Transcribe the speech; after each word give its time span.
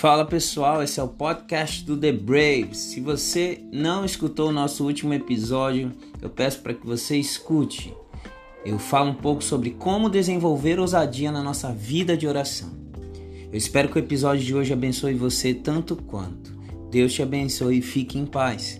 Fala 0.00 0.24
pessoal, 0.24 0.82
esse 0.82 0.98
é 0.98 1.02
o 1.02 1.08
podcast 1.08 1.84
do 1.84 1.94
The 1.94 2.10
Braves. 2.10 2.78
Se 2.78 3.02
você 3.02 3.62
não 3.70 4.02
escutou 4.02 4.48
o 4.48 4.52
nosso 4.52 4.82
último 4.82 5.12
episódio, 5.12 5.92
eu 6.22 6.30
peço 6.30 6.62
para 6.62 6.72
que 6.72 6.86
você 6.86 7.18
escute. 7.18 7.94
Eu 8.64 8.78
falo 8.78 9.10
um 9.10 9.14
pouco 9.14 9.44
sobre 9.44 9.72
como 9.72 10.08
desenvolver 10.08 10.80
ousadia 10.80 11.30
na 11.30 11.42
nossa 11.42 11.70
vida 11.70 12.16
de 12.16 12.26
oração. 12.26 12.70
Eu 13.52 13.58
espero 13.58 13.90
que 13.90 13.96
o 13.96 13.98
episódio 13.98 14.42
de 14.42 14.54
hoje 14.54 14.72
abençoe 14.72 15.12
você 15.12 15.52
tanto 15.52 15.94
quanto. 15.94 16.50
Deus 16.90 17.12
te 17.12 17.22
abençoe 17.22 17.80
e 17.80 17.82
fique 17.82 18.18
em 18.18 18.24
paz. 18.24 18.78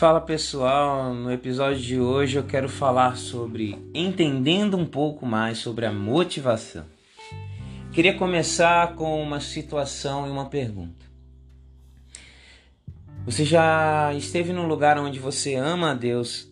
Fala 0.00 0.18
pessoal, 0.18 1.12
no 1.12 1.30
episódio 1.30 1.78
de 1.78 2.00
hoje 2.00 2.38
eu 2.38 2.42
quero 2.42 2.70
falar 2.70 3.18
sobre 3.18 3.76
entendendo 3.92 4.74
um 4.74 4.86
pouco 4.86 5.26
mais 5.26 5.58
sobre 5.58 5.84
a 5.84 5.92
motivação. 5.92 6.86
Queria 7.92 8.16
começar 8.16 8.94
com 8.94 9.22
uma 9.22 9.40
situação 9.40 10.26
e 10.26 10.30
uma 10.30 10.46
pergunta. 10.46 11.04
Você 13.26 13.44
já 13.44 14.14
esteve 14.14 14.54
num 14.54 14.66
lugar 14.66 14.98
onde 14.98 15.18
você 15.18 15.54
ama 15.54 15.90
a 15.90 15.94
Deus 15.94 16.49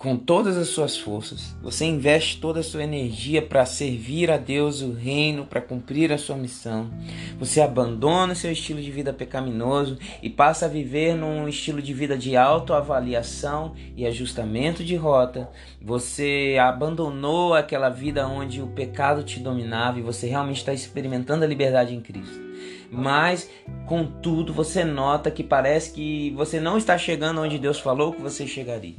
com 0.00 0.16
todas 0.16 0.56
as 0.56 0.68
suas 0.68 0.96
forças, 0.96 1.54
você 1.62 1.84
investe 1.84 2.40
toda 2.40 2.60
a 2.60 2.62
sua 2.62 2.82
energia 2.82 3.42
para 3.42 3.66
servir 3.66 4.30
a 4.30 4.38
Deus, 4.38 4.80
o 4.80 4.94
reino, 4.94 5.44
para 5.44 5.60
cumprir 5.60 6.10
a 6.10 6.16
sua 6.16 6.36
missão. 6.36 6.90
Você 7.38 7.60
abandona 7.60 8.34
seu 8.34 8.50
estilo 8.50 8.80
de 8.80 8.90
vida 8.90 9.12
pecaminoso 9.12 9.98
e 10.22 10.30
passa 10.30 10.64
a 10.64 10.70
viver 10.70 11.14
num 11.14 11.46
estilo 11.46 11.82
de 11.82 11.92
vida 11.92 12.16
de 12.16 12.34
autoavaliação 12.34 13.74
e 13.94 14.06
ajustamento 14.06 14.82
de 14.82 14.96
rota. 14.96 15.50
Você 15.82 16.56
abandonou 16.58 17.52
aquela 17.52 17.90
vida 17.90 18.26
onde 18.26 18.62
o 18.62 18.68
pecado 18.68 19.22
te 19.22 19.38
dominava 19.38 19.98
e 19.98 20.02
você 20.02 20.26
realmente 20.26 20.60
está 20.60 20.72
experimentando 20.72 21.44
a 21.44 21.46
liberdade 21.46 21.94
em 21.94 22.00
Cristo 22.00 22.48
mas 22.92 23.48
contudo 23.86 24.52
você 24.52 24.82
nota 24.82 25.30
que 25.30 25.44
parece 25.44 25.92
que 25.92 26.30
você 26.32 26.58
não 26.58 26.76
está 26.76 26.98
chegando 26.98 27.40
onde 27.40 27.56
Deus 27.56 27.78
falou 27.78 28.12
que 28.12 28.20
você 28.20 28.48
chegaria. 28.48 28.96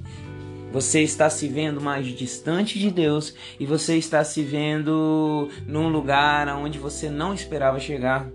Você 0.71 1.01
está 1.01 1.29
se 1.29 1.47
vendo 1.47 1.81
mais 1.81 2.07
distante 2.07 2.79
de 2.79 2.89
Deus 2.89 3.35
e 3.59 3.65
você 3.65 3.97
está 3.97 4.23
se 4.23 4.41
vendo 4.41 5.49
num 5.67 5.89
lugar 5.89 6.47
onde 6.55 6.79
você 6.79 7.09
não 7.09 7.33
esperava 7.33 7.79
chegar. 7.79 8.29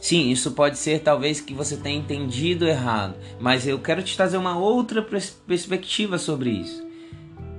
Sim, 0.00 0.30
isso 0.30 0.52
pode 0.52 0.78
ser 0.78 1.00
talvez 1.00 1.40
que 1.40 1.54
você 1.54 1.76
tenha 1.76 1.98
entendido 1.98 2.66
errado, 2.66 3.16
mas 3.38 3.66
eu 3.66 3.78
quero 3.78 4.02
te 4.02 4.16
trazer 4.16 4.36
uma 4.36 4.58
outra 4.58 5.02
perspectiva 5.46 6.16
sobre 6.18 6.50
isso. 6.50 6.86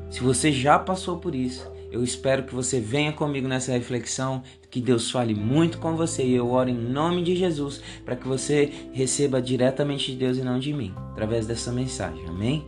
Se 0.09 0.21
você 0.21 0.51
já 0.51 0.77
passou 0.77 1.17
por 1.17 1.35
isso, 1.35 1.69
eu 1.91 2.03
espero 2.03 2.43
que 2.43 2.55
você 2.55 2.79
venha 2.79 3.11
comigo 3.11 3.47
nessa 3.47 3.73
reflexão, 3.73 4.43
que 4.69 4.79
Deus 4.79 5.11
fale 5.11 5.35
muito 5.35 5.77
com 5.77 5.95
você 5.95 6.23
e 6.23 6.33
eu 6.33 6.49
oro 6.51 6.69
em 6.69 6.77
nome 6.77 7.21
de 7.21 7.35
Jesus 7.35 7.81
para 8.05 8.15
que 8.15 8.27
você 8.27 8.71
receba 8.93 9.41
diretamente 9.41 10.11
de 10.11 10.17
Deus 10.17 10.37
e 10.37 10.41
não 10.41 10.57
de 10.57 10.73
mim, 10.73 10.93
através 11.11 11.45
dessa 11.45 11.71
mensagem. 11.71 12.25
Amém? 12.27 12.65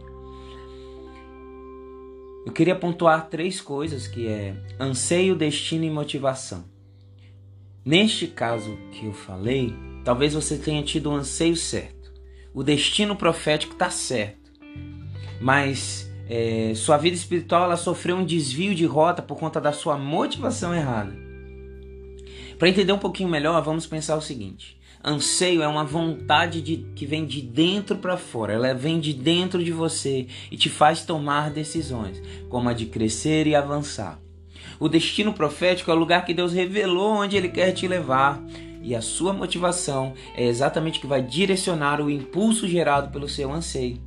Eu 2.45 2.51
queria 2.51 2.75
pontuar 2.75 3.29
três 3.29 3.61
coisas 3.61 4.07
que 4.07 4.27
é 4.27 4.55
anseio, 4.79 5.35
destino 5.35 5.85
e 5.85 5.89
motivação. 5.89 6.65
Neste 7.85 8.27
caso 8.27 8.77
que 8.91 9.05
eu 9.05 9.13
falei, 9.13 9.73
talvez 10.03 10.33
você 10.33 10.57
tenha 10.57 10.83
tido 10.83 11.09
o 11.09 11.13
anseio 11.13 11.55
certo. 11.55 12.11
O 12.53 12.63
destino 12.63 13.15
profético 13.15 13.73
está 13.73 13.89
certo. 13.89 14.51
Mas 15.39 16.11
é, 16.29 16.73
sua 16.75 16.97
vida 16.97 17.15
espiritual 17.15 17.63
ela 17.63 17.77
sofreu 17.77 18.17
um 18.17 18.25
desvio 18.25 18.75
de 18.75 18.85
rota 18.85 19.21
por 19.21 19.37
conta 19.37 19.59
da 19.59 19.71
sua 19.71 19.97
motivação 19.97 20.73
errada. 20.73 21.15
Para 22.57 22.69
entender 22.69 22.93
um 22.93 22.99
pouquinho 22.99 23.29
melhor, 23.29 23.61
vamos 23.61 23.87
pensar 23.87 24.15
o 24.15 24.21
seguinte: 24.21 24.77
Anseio 25.05 25.61
é 25.61 25.67
uma 25.67 25.83
vontade 25.83 26.61
de, 26.61 26.77
que 26.95 27.05
vem 27.05 27.25
de 27.25 27.41
dentro 27.41 27.97
para 27.97 28.15
fora, 28.15 28.53
ela 28.53 28.73
vem 28.73 29.01
de 29.01 29.11
dentro 29.13 29.61
de 29.61 29.71
você 29.71 30.27
e 30.49 30.55
te 30.55 30.69
faz 30.69 31.03
tomar 31.03 31.49
decisões, 31.49 32.21
como 32.47 32.69
a 32.69 32.73
de 32.73 32.85
crescer 32.85 33.45
e 33.45 33.53
avançar. 33.53 34.17
O 34.79 34.87
destino 34.87 35.33
profético 35.33 35.91
é 35.91 35.93
o 35.93 35.97
lugar 35.97 36.25
que 36.25 36.33
Deus 36.33 36.53
revelou 36.53 37.15
onde 37.15 37.35
Ele 37.35 37.49
quer 37.49 37.73
te 37.73 37.87
levar. 37.87 38.41
E 38.81 38.95
a 38.95 39.01
sua 39.01 39.31
motivação 39.31 40.13
é 40.35 40.45
exatamente 40.45 40.99
o 40.99 41.01
que 41.01 41.07
vai 41.07 41.21
direcionar 41.21 42.01
o 42.01 42.09
impulso 42.09 42.67
gerado 42.67 43.11
pelo 43.11 43.29
seu 43.29 43.51
anseio. 43.51 44.01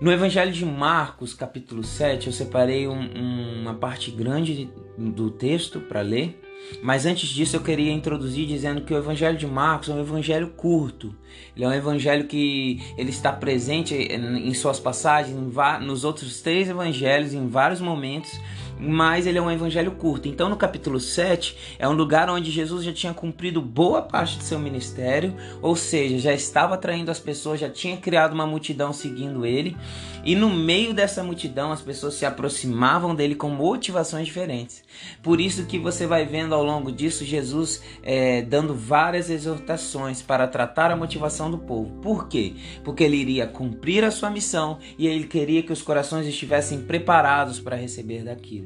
No 0.00 0.12
Evangelho 0.12 0.52
de 0.52 0.64
Marcos, 0.64 1.32
capítulo 1.32 1.82
7, 1.82 2.26
eu 2.26 2.32
separei 2.32 2.86
um, 2.86 3.00
um, 3.00 3.62
uma 3.62 3.74
parte 3.74 4.10
grande 4.10 4.68
do 4.96 5.30
texto 5.30 5.80
para 5.80 6.02
ler. 6.02 6.38
Mas 6.82 7.06
antes 7.06 7.28
disso 7.28 7.56
eu 7.56 7.60
queria 7.60 7.92
introduzir 7.92 8.46
dizendo 8.46 8.80
que 8.80 8.92
o 8.92 8.96
Evangelho 8.96 9.38
de 9.38 9.46
Marcos 9.46 9.88
é 9.88 9.92
um 9.92 10.00
evangelho 10.00 10.48
curto. 10.48 11.14
Ele 11.54 11.64
é 11.64 11.68
um 11.68 11.72
evangelho 11.72 12.26
que 12.26 12.82
ele 12.98 13.10
está 13.10 13.32
presente 13.32 13.94
em 13.94 14.54
suas 14.54 14.80
passagens 14.80 15.36
nos 15.82 16.04
outros 16.04 16.40
três 16.40 16.68
evangelhos 16.68 17.32
em 17.32 17.48
vários 17.48 17.80
momentos 17.80 18.30
mas 18.78 19.26
ele 19.26 19.38
é 19.38 19.42
um 19.42 19.50
evangelho 19.50 19.92
curto. 19.92 20.28
Então, 20.28 20.48
no 20.48 20.56
capítulo 20.56 21.00
7, 21.00 21.76
é 21.78 21.88
um 21.88 21.92
lugar 21.92 22.28
onde 22.28 22.50
Jesus 22.50 22.84
já 22.84 22.92
tinha 22.92 23.14
cumprido 23.14 23.60
boa 23.60 24.02
parte 24.02 24.38
de 24.38 24.44
seu 24.44 24.58
ministério, 24.58 25.34
ou 25.62 25.74
seja, 25.76 26.18
já 26.18 26.32
estava 26.32 26.74
atraindo 26.74 27.10
as 27.10 27.18
pessoas, 27.18 27.60
já 27.60 27.68
tinha 27.68 27.96
criado 27.96 28.32
uma 28.32 28.46
multidão 28.46 28.92
seguindo 28.92 29.46
ele, 29.46 29.76
e 30.24 30.34
no 30.34 30.50
meio 30.50 30.92
dessa 30.92 31.22
multidão 31.22 31.72
as 31.72 31.80
pessoas 31.80 32.14
se 32.14 32.26
aproximavam 32.26 33.14
dele 33.14 33.34
com 33.34 33.48
motivações 33.48 34.26
diferentes. 34.26 34.82
Por 35.22 35.40
isso 35.40 35.66
que 35.66 35.78
você 35.78 36.06
vai 36.06 36.24
vendo 36.24 36.54
ao 36.54 36.64
longo 36.64 36.90
disso 36.90 37.24
Jesus 37.24 37.82
é, 38.02 38.42
dando 38.42 38.74
várias 38.74 39.30
exortações 39.30 40.22
para 40.22 40.46
tratar 40.48 40.90
a 40.90 40.96
motivação 40.96 41.50
do 41.50 41.58
povo. 41.58 42.00
Por 42.00 42.28
quê? 42.28 42.54
Porque 42.84 43.04
ele 43.04 43.16
iria 43.16 43.46
cumprir 43.46 44.04
a 44.04 44.10
sua 44.10 44.30
missão 44.30 44.78
e 44.98 45.06
ele 45.06 45.26
queria 45.26 45.62
que 45.62 45.72
os 45.72 45.82
corações 45.82 46.26
estivessem 46.26 46.82
preparados 46.82 47.60
para 47.60 47.76
receber 47.76 48.24
daquilo. 48.24 48.65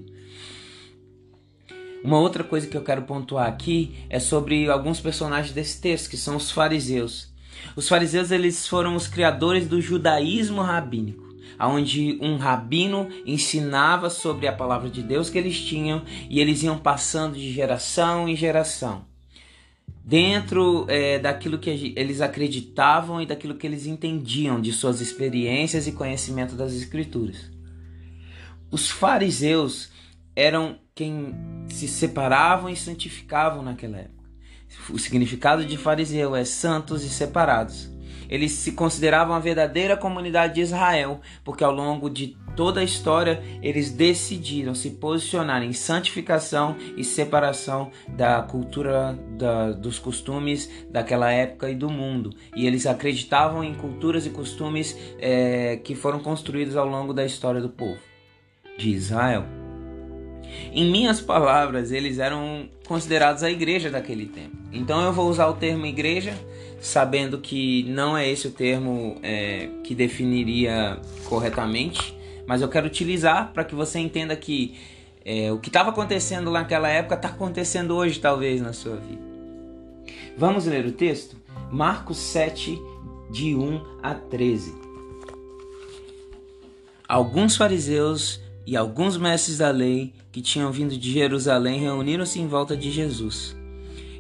Uma 2.02 2.18
outra 2.18 2.42
coisa 2.42 2.66
que 2.66 2.76
eu 2.76 2.82
quero 2.82 3.02
pontuar 3.02 3.46
aqui 3.46 3.94
é 4.08 4.18
sobre 4.18 4.68
alguns 4.70 5.00
personagens 5.00 5.52
desse 5.52 5.80
texto, 5.80 6.08
que 6.08 6.16
são 6.16 6.36
os 6.36 6.50
fariseus. 6.50 7.28
Os 7.76 7.88
fariseus 7.88 8.30
eles 8.30 8.66
foram 8.66 8.96
os 8.96 9.06
criadores 9.06 9.68
do 9.68 9.80
judaísmo 9.82 10.62
rabínico, 10.62 11.28
onde 11.60 12.18
um 12.22 12.36
rabino 12.36 13.08
ensinava 13.26 14.08
sobre 14.08 14.46
a 14.46 14.52
palavra 14.52 14.88
de 14.88 15.02
Deus 15.02 15.28
que 15.28 15.36
eles 15.36 15.60
tinham 15.60 16.02
e 16.28 16.40
eles 16.40 16.62
iam 16.62 16.78
passando 16.78 17.34
de 17.34 17.52
geração 17.52 18.26
em 18.26 18.34
geração, 18.34 19.04
dentro 20.02 20.86
é, 20.88 21.18
daquilo 21.18 21.58
que 21.58 21.92
eles 21.94 22.22
acreditavam 22.22 23.20
e 23.20 23.26
daquilo 23.26 23.56
que 23.56 23.66
eles 23.66 23.84
entendiam 23.84 24.58
de 24.58 24.72
suas 24.72 25.02
experiências 25.02 25.86
e 25.86 25.92
conhecimento 25.92 26.54
das 26.54 26.72
escrituras. 26.72 27.50
Os 28.70 28.88
fariseus 28.88 29.90
eram 30.34 30.78
quem 31.00 31.34
se 31.70 31.88
separavam 31.88 32.68
e 32.68 32.76
santificavam 32.76 33.62
naquela 33.62 33.96
época. 33.96 34.20
O 34.90 34.98
significado 34.98 35.64
de 35.64 35.78
fariseu 35.78 36.36
é 36.36 36.44
santos 36.44 37.02
e 37.02 37.08
separados. 37.08 37.90
Eles 38.28 38.52
se 38.52 38.72
consideravam 38.72 39.34
a 39.34 39.38
verdadeira 39.38 39.96
comunidade 39.96 40.56
de 40.56 40.60
Israel, 40.60 41.22
porque 41.42 41.64
ao 41.64 41.72
longo 41.72 42.10
de 42.10 42.36
toda 42.54 42.80
a 42.80 42.84
história 42.84 43.42
eles 43.62 43.91
decidiram 43.91 44.74
se 44.74 44.91
posicionar 44.91 45.62
em 45.62 45.72
santificação 45.72 46.76
e 46.98 47.03
separação 47.03 47.91
da 48.06 48.42
cultura, 48.42 49.18
da, 49.38 49.72
dos 49.72 49.98
costumes 49.98 50.70
daquela 50.91 51.32
época 51.32 51.70
e 51.70 51.74
do 51.74 51.88
mundo. 51.88 52.30
E 52.54 52.66
eles 52.66 52.84
acreditavam 52.84 53.64
em 53.64 53.72
culturas 53.74 54.26
e 54.26 54.30
costumes 54.30 54.94
é, 55.18 55.78
que 55.78 55.94
foram 55.94 56.20
construídos 56.20 56.76
ao 56.76 56.86
longo 56.86 57.14
da 57.14 57.24
história 57.24 57.62
do 57.62 57.70
povo 57.70 57.98
de 58.76 58.91
Israel. 58.91 59.59
Em 60.72 60.91
minhas 60.91 61.20
palavras, 61.20 61.92
eles 61.92 62.18
eram 62.18 62.68
considerados 62.86 63.42
a 63.42 63.50
igreja 63.50 63.91
daquele 63.91 64.26
tempo. 64.26 64.56
Então 64.72 65.02
eu 65.02 65.12
vou 65.12 65.28
usar 65.28 65.48
o 65.48 65.54
termo 65.54 65.86
igreja, 65.86 66.34
sabendo 66.80 67.38
que 67.38 67.84
não 67.84 68.16
é 68.16 68.28
esse 68.28 68.48
o 68.48 68.50
termo 68.50 69.18
é, 69.22 69.68
que 69.84 69.94
definiria 69.94 71.00
corretamente, 71.24 72.16
mas 72.47 72.62
eu 72.62 72.68
quero 72.68 72.86
utilizar 72.86 73.52
para 73.52 73.64
que 73.64 73.74
você 73.74 73.98
entenda 73.98 74.34
que 74.34 74.74
é, 75.24 75.52
o 75.52 75.58
que 75.58 75.68
estava 75.68 75.91
acontecendo 75.91 76.50
naquela 76.50 76.88
época 76.88 77.14
está 77.14 77.28
acontecendo 77.28 77.94
hoje, 77.94 78.18
talvez, 78.18 78.60
na 78.60 78.72
sua 78.72 78.96
vida. 78.96 79.22
Vamos 80.36 80.66
ler 80.66 80.86
o 80.86 80.92
texto? 80.92 81.36
Marcos 81.70 82.16
7, 82.16 82.80
de 83.30 83.54
1 83.54 83.80
a 84.03 84.14
13. 84.14 84.74
Alguns 87.06 87.56
fariseus 87.56 88.41
e 88.70 88.76
alguns 88.76 89.16
mestres 89.16 89.58
da 89.58 89.68
lei 89.72 90.14
que 90.30 90.40
tinham 90.40 90.70
vindo 90.70 90.96
de 90.96 91.12
Jerusalém 91.12 91.80
reuniram-se 91.80 92.38
em 92.38 92.46
volta 92.46 92.76
de 92.76 92.88
Jesus. 92.88 93.56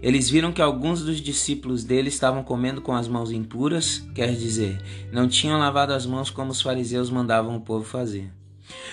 Eles 0.02 0.28
viram 0.28 0.50
que 0.50 0.60
alguns 0.60 1.04
dos 1.04 1.20
discípulos 1.20 1.84
dele 1.84 2.08
estavam 2.08 2.42
comendo 2.42 2.82
com 2.82 2.92
as 2.92 3.06
mãos 3.06 3.30
impuras, 3.30 4.04
quer 4.12 4.34
dizer, 4.34 4.82
não 5.12 5.28
tinham 5.28 5.56
lavado 5.56 5.92
as 5.92 6.04
mãos 6.04 6.30
como 6.30 6.50
os 6.50 6.60
fariseus 6.60 7.10
mandavam 7.10 7.54
o 7.54 7.60
povo 7.60 7.84
fazer. 7.84 8.32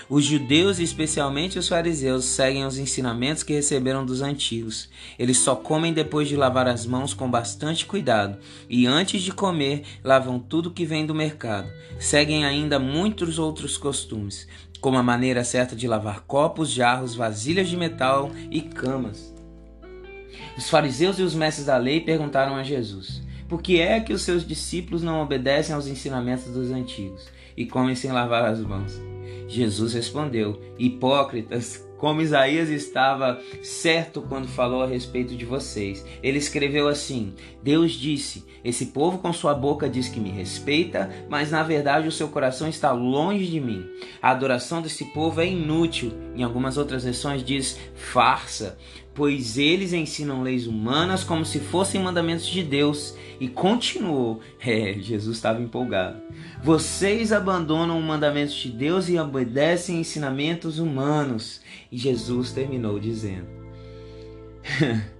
Os 0.09 0.23
judeus, 0.23 0.79
especialmente 0.79 1.59
os 1.59 1.67
fariseus, 1.67 2.25
seguem 2.25 2.65
os 2.65 2.77
ensinamentos 2.77 3.43
que 3.43 3.53
receberam 3.53 4.05
dos 4.05 4.21
antigos. 4.21 4.89
Eles 5.17 5.37
só 5.37 5.55
comem 5.55 5.93
depois 5.93 6.27
de 6.27 6.35
lavar 6.35 6.67
as 6.67 6.85
mãos 6.85 7.13
com 7.13 7.29
bastante 7.29 7.85
cuidado, 7.85 8.37
e 8.69 8.85
antes 8.87 9.21
de 9.21 9.31
comer, 9.31 9.83
lavam 10.03 10.39
tudo 10.39 10.71
que 10.71 10.85
vem 10.85 11.05
do 11.05 11.15
mercado. 11.15 11.69
Seguem 11.99 12.45
ainda 12.45 12.79
muitos 12.79 13.37
outros 13.37 13.77
costumes, 13.77 14.47
como 14.81 14.97
a 14.97 15.03
maneira 15.03 15.43
certa 15.43 15.75
de 15.75 15.87
lavar 15.87 16.21
copos, 16.21 16.69
jarros, 16.69 17.15
vasilhas 17.15 17.67
de 17.67 17.77
metal 17.77 18.31
e 18.51 18.61
camas. 18.61 19.33
Os 20.57 20.69
fariseus 20.69 21.19
e 21.19 21.23
os 21.23 21.33
mestres 21.33 21.65
da 21.65 21.77
lei 21.77 22.01
perguntaram 22.01 22.55
a 22.55 22.63
Jesus: 22.63 23.21
Por 23.47 23.61
que 23.61 23.79
é 23.79 23.99
que 23.99 24.13
os 24.13 24.21
seus 24.21 24.45
discípulos 24.45 25.03
não 25.03 25.21
obedecem 25.21 25.73
aos 25.73 25.87
ensinamentos 25.87 26.45
dos 26.45 26.71
antigos 26.71 27.27
e 27.55 27.65
comem 27.65 27.95
sem 27.95 28.11
lavar 28.11 28.45
as 28.45 28.59
mãos? 28.59 28.99
Jesus 29.47 29.93
respondeu: 29.93 30.61
Hipócritas, 30.77 31.86
como 31.97 32.21
Isaías 32.21 32.69
estava 32.69 33.41
certo 33.61 34.21
quando 34.21 34.47
falou 34.47 34.83
a 34.83 34.87
respeito 34.87 35.35
de 35.35 35.45
vocês. 35.45 36.05
Ele 36.21 36.37
escreveu 36.37 36.87
assim: 36.87 37.33
Deus 37.61 37.93
disse: 37.93 38.45
Esse 38.63 38.87
povo 38.87 39.17
com 39.17 39.33
sua 39.33 39.53
boca 39.53 39.89
diz 39.89 40.07
que 40.07 40.19
me 40.19 40.29
respeita, 40.29 41.09
mas 41.29 41.51
na 41.51 41.63
verdade 41.63 42.07
o 42.07 42.11
seu 42.11 42.27
coração 42.29 42.67
está 42.67 42.91
longe 42.91 43.45
de 43.45 43.59
mim. 43.59 43.85
A 44.21 44.31
adoração 44.31 44.81
desse 44.81 45.05
povo 45.05 45.41
é 45.41 45.47
inútil. 45.47 46.13
Em 46.35 46.43
algumas 46.43 46.77
outras 46.77 47.03
versões 47.03 47.43
diz 47.43 47.79
farsa, 47.95 48.77
pois 49.17 49.57
eles 49.57 49.93
ensinam 49.93 50.43
leis 50.43 50.67
humanas 50.67 51.23
como 51.23 51.43
se 51.43 51.59
fossem 51.59 51.99
mandamentos 51.99 52.45
de 52.45 52.61
Deus. 52.61 53.15
E 53.39 53.47
continuou: 53.47 54.39
É, 54.63 54.93
Jesus 54.93 55.37
estava 55.37 55.59
empolgado. 55.59 56.21
Vocês 56.63 57.33
abandonam 57.33 57.97
o 57.97 58.03
mandamento 58.03 58.53
de 58.53 58.69
Deus 58.69 59.09
e 59.09 59.17
obedecem 59.17 59.99
ensinamentos 59.99 60.77
humanos. 60.77 61.61
E 61.91 61.97
Jesus 61.97 62.51
terminou 62.51 62.99
dizendo: 62.99 63.47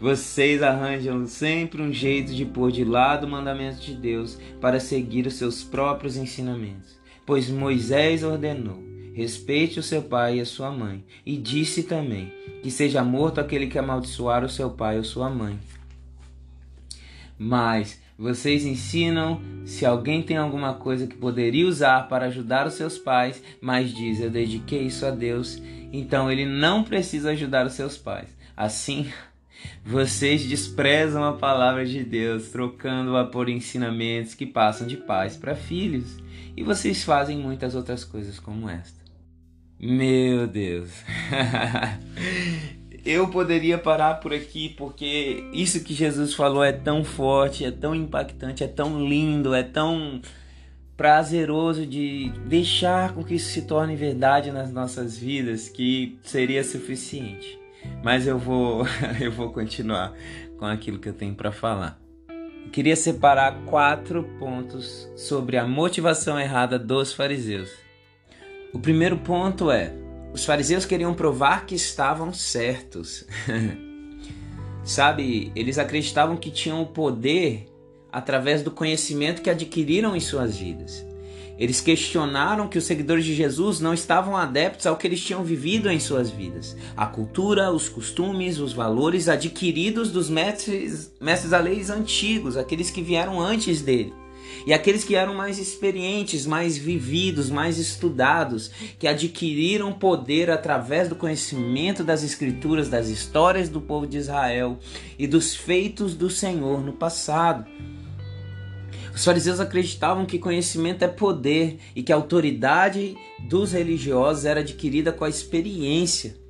Vocês 0.00 0.60
arranjam 0.60 1.24
sempre 1.26 1.80
um 1.80 1.92
jeito 1.92 2.34
de 2.34 2.44
pôr 2.44 2.72
de 2.72 2.84
lado 2.84 3.26
o 3.26 3.30
mandamento 3.30 3.80
de 3.80 3.94
Deus 3.94 4.36
para 4.60 4.80
seguir 4.80 5.24
os 5.24 5.34
seus 5.34 5.62
próprios 5.62 6.16
ensinamentos. 6.16 6.98
Pois 7.24 7.48
Moisés 7.48 8.24
ordenou: 8.24 8.85
respeite 9.16 9.80
o 9.80 9.82
seu 9.82 10.02
pai 10.02 10.36
e 10.36 10.40
a 10.42 10.44
sua 10.44 10.70
mãe, 10.70 11.02
e 11.24 11.38
disse 11.38 11.84
também: 11.84 12.30
que 12.62 12.70
seja 12.70 13.02
morto 13.02 13.40
aquele 13.40 13.66
que 13.66 13.78
amaldiçoar 13.78 14.44
o 14.44 14.48
seu 14.48 14.68
pai 14.68 14.98
ou 14.98 15.04
sua 15.04 15.30
mãe. 15.30 15.58
Mas 17.38 17.98
vocês 18.18 18.66
ensinam 18.66 19.40
se 19.64 19.86
alguém 19.86 20.22
tem 20.22 20.36
alguma 20.36 20.74
coisa 20.74 21.06
que 21.06 21.16
poderia 21.16 21.66
usar 21.66 22.08
para 22.08 22.26
ajudar 22.26 22.66
os 22.66 22.74
seus 22.74 22.98
pais, 22.98 23.42
mas 23.58 23.90
diz: 23.90 24.20
Eu 24.20 24.28
dediquei 24.28 24.82
isso 24.82 25.06
a 25.06 25.10
Deus, 25.10 25.62
então 25.90 26.30
ele 26.30 26.44
não 26.44 26.84
precisa 26.84 27.30
ajudar 27.30 27.64
os 27.64 27.72
seus 27.72 27.96
pais. 27.96 28.28
Assim, 28.54 29.10
vocês 29.82 30.44
desprezam 30.44 31.24
a 31.24 31.32
palavra 31.32 31.86
de 31.86 32.04
Deus, 32.04 32.50
trocando-a 32.50 33.24
por 33.24 33.48
ensinamentos 33.48 34.34
que 34.34 34.44
passam 34.44 34.86
de 34.86 34.98
pais 34.98 35.38
para 35.38 35.54
filhos, 35.54 36.18
e 36.54 36.62
vocês 36.62 37.02
fazem 37.02 37.38
muitas 37.38 37.74
outras 37.74 38.04
coisas 38.04 38.38
como 38.38 38.68
esta. 38.68 39.05
Meu 39.78 40.46
Deus. 40.46 40.90
eu 43.04 43.28
poderia 43.28 43.76
parar 43.76 44.14
por 44.14 44.32
aqui 44.32 44.70
porque 44.70 45.44
isso 45.52 45.84
que 45.84 45.92
Jesus 45.94 46.34
falou 46.34 46.64
é 46.64 46.72
tão 46.72 47.04
forte, 47.04 47.64
é 47.64 47.70
tão 47.70 47.94
impactante, 47.94 48.64
é 48.64 48.68
tão 48.68 49.06
lindo, 49.06 49.54
é 49.54 49.62
tão 49.62 50.20
prazeroso 50.96 51.86
de 51.86 52.32
deixar 52.46 53.12
com 53.12 53.22
que 53.22 53.34
isso 53.34 53.50
se 53.50 53.62
torne 53.62 53.94
verdade 53.94 54.50
nas 54.50 54.72
nossas 54.72 55.18
vidas 55.18 55.68
que 55.68 56.18
seria 56.22 56.64
suficiente. 56.64 57.58
Mas 58.02 58.26
eu 58.26 58.38
vou 58.38 58.84
eu 59.20 59.30
vou 59.30 59.52
continuar 59.52 60.12
com 60.58 60.64
aquilo 60.64 60.98
que 60.98 61.08
eu 61.08 61.14
tenho 61.14 61.34
para 61.34 61.52
falar. 61.52 62.00
Eu 62.64 62.70
queria 62.72 62.96
separar 62.96 63.62
quatro 63.66 64.24
pontos 64.38 65.08
sobre 65.14 65.56
a 65.56 65.66
motivação 65.66 66.40
errada 66.40 66.78
dos 66.78 67.12
fariseus. 67.12 67.85
O 68.76 68.78
primeiro 68.78 69.16
ponto 69.16 69.70
é 69.70 69.90
os 70.34 70.44
fariseus 70.44 70.84
queriam 70.84 71.14
provar 71.14 71.64
que 71.64 71.74
estavam 71.74 72.30
certos. 72.34 73.24
Sabe, 74.84 75.50
eles 75.56 75.78
acreditavam 75.78 76.36
que 76.36 76.50
tinham 76.50 76.82
o 76.82 76.86
poder 76.86 77.66
através 78.12 78.62
do 78.62 78.70
conhecimento 78.70 79.40
que 79.40 79.48
adquiriram 79.48 80.14
em 80.14 80.20
suas 80.20 80.58
vidas. 80.58 81.02
Eles 81.58 81.80
questionaram 81.80 82.68
que 82.68 82.76
os 82.76 82.84
seguidores 82.84 83.24
de 83.24 83.34
Jesus 83.34 83.80
não 83.80 83.94
estavam 83.94 84.36
adeptos 84.36 84.86
ao 84.86 84.98
que 84.98 85.06
eles 85.06 85.24
tinham 85.24 85.42
vivido 85.42 85.90
em 85.90 85.98
suas 85.98 86.28
vidas. 86.28 86.76
A 86.94 87.06
cultura, 87.06 87.72
os 87.72 87.88
costumes, 87.88 88.58
os 88.58 88.74
valores 88.74 89.26
adquiridos 89.26 90.10
dos 90.10 90.28
mestres, 90.28 91.10
mestres 91.18 91.52
da 91.52 91.58
lei 91.58 91.82
antigos, 91.90 92.58
aqueles 92.58 92.90
que 92.90 93.00
vieram 93.00 93.40
antes 93.40 93.80
dele. 93.80 94.12
E 94.66 94.72
aqueles 94.72 95.04
que 95.04 95.14
eram 95.14 95.34
mais 95.34 95.58
experientes, 95.58 96.46
mais 96.46 96.76
vividos, 96.76 97.50
mais 97.50 97.78
estudados, 97.78 98.70
que 98.98 99.06
adquiriram 99.06 99.92
poder 99.92 100.50
através 100.50 101.08
do 101.08 101.14
conhecimento 101.14 102.02
das 102.02 102.22
Escrituras, 102.22 102.88
das 102.88 103.08
histórias 103.08 103.68
do 103.68 103.80
povo 103.80 104.06
de 104.06 104.18
Israel 104.18 104.78
e 105.18 105.26
dos 105.26 105.54
feitos 105.54 106.14
do 106.14 106.28
Senhor 106.28 106.82
no 106.82 106.92
passado. 106.92 107.66
Os 109.14 109.24
fariseus 109.24 109.60
acreditavam 109.60 110.26
que 110.26 110.38
conhecimento 110.38 111.02
é 111.02 111.08
poder 111.08 111.78
e 111.94 112.02
que 112.02 112.12
a 112.12 112.16
autoridade 112.16 113.16
dos 113.48 113.72
religiosos 113.72 114.44
era 114.44 114.60
adquirida 114.60 115.10
com 115.10 115.24
a 115.24 115.28
experiência. 115.28 116.45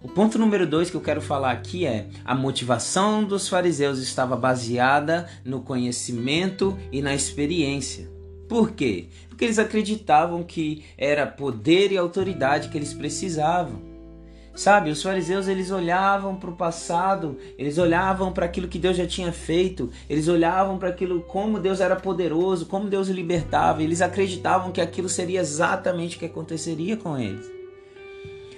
O 0.00 0.06
ponto 0.06 0.38
número 0.38 0.64
dois 0.64 0.90
que 0.90 0.96
eu 0.96 1.00
quero 1.00 1.20
falar 1.20 1.50
aqui 1.50 1.84
é: 1.84 2.06
a 2.24 2.32
motivação 2.32 3.24
dos 3.24 3.48
fariseus 3.48 3.98
estava 3.98 4.36
baseada 4.36 5.28
no 5.44 5.60
conhecimento 5.60 6.78
e 6.92 7.02
na 7.02 7.12
experiência. 7.12 8.08
Por 8.48 8.70
quê? 8.70 9.08
Porque 9.28 9.44
eles 9.44 9.58
acreditavam 9.58 10.44
que 10.44 10.84
era 10.96 11.26
poder 11.26 11.90
e 11.90 11.98
autoridade 11.98 12.68
que 12.68 12.78
eles 12.78 12.94
precisavam. 12.94 13.88
Sabe, 14.54 14.90
os 14.90 15.02
fariseus 15.02 15.46
eles 15.46 15.70
olhavam 15.70 16.36
para 16.36 16.50
o 16.50 16.56
passado, 16.56 17.36
eles 17.56 17.76
olhavam 17.76 18.32
para 18.32 18.46
aquilo 18.46 18.66
que 18.66 18.78
Deus 18.78 18.96
já 18.96 19.06
tinha 19.06 19.32
feito, 19.32 19.90
eles 20.08 20.26
olhavam 20.26 20.78
para 20.78 20.88
aquilo 20.88 21.22
como 21.22 21.60
Deus 21.60 21.80
era 21.80 21.94
poderoso, 21.94 22.66
como 22.66 22.88
Deus 22.88 23.08
libertava, 23.08 23.82
eles 23.82 24.00
acreditavam 24.00 24.72
que 24.72 24.80
aquilo 24.80 25.08
seria 25.08 25.40
exatamente 25.40 26.16
o 26.16 26.18
que 26.18 26.26
aconteceria 26.26 26.96
com 26.96 27.16
eles. 27.16 27.57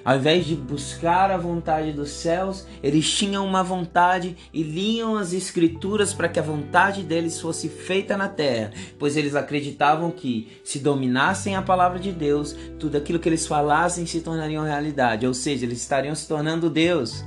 Ao 0.04 0.16
invés 0.16 0.46
de 0.46 0.54
buscar 0.54 1.30
a 1.30 1.36
vontade 1.36 1.92
dos 1.92 2.10
céus, 2.10 2.66
eles 2.82 3.10
tinham 3.10 3.46
uma 3.46 3.62
vontade 3.62 4.36
e 4.52 4.62
liam 4.62 5.16
as 5.16 5.32
escrituras 5.32 6.14
para 6.14 6.28
que 6.28 6.38
a 6.38 6.42
vontade 6.42 7.02
deles 7.02 7.40
fosse 7.40 7.68
feita 7.68 8.16
na 8.16 8.28
terra, 8.28 8.72
pois 8.98 9.16
eles 9.16 9.34
acreditavam 9.34 10.10
que, 10.10 10.48
se 10.64 10.78
dominassem 10.78 11.54
a 11.54 11.62
palavra 11.62 11.98
de 11.98 12.12
Deus, 12.12 12.56
tudo 12.78 12.96
aquilo 12.96 13.18
que 13.18 13.28
eles 13.28 13.46
falassem 13.46 14.06
se 14.06 14.20
tornaria 14.20 14.60
realidade, 14.62 15.26
ou 15.26 15.34
seja, 15.34 15.66
eles 15.66 15.80
estariam 15.80 16.14
se 16.14 16.26
tornando 16.26 16.70
Deus. 16.70 17.24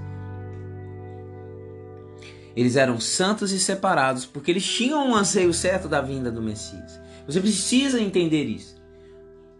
Eles 2.55 2.75
eram 2.75 2.99
santos 2.99 3.51
e 3.51 3.59
separados 3.59 4.25
porque 4.25 4.51
eles 4.51 4.65
tinham 4.65 5.07
um 5.07 5.15
anseio 5.15 5.53
certo 5.53 5.87
da 5.87 6.01
vinda 6.01 6.31
do 6.31 6.41
Messias. 6.41 6.99
Você 7.25 7.39
precisa 7.39 8.01
entender 8.01 8.43
isso. 8.43 8.72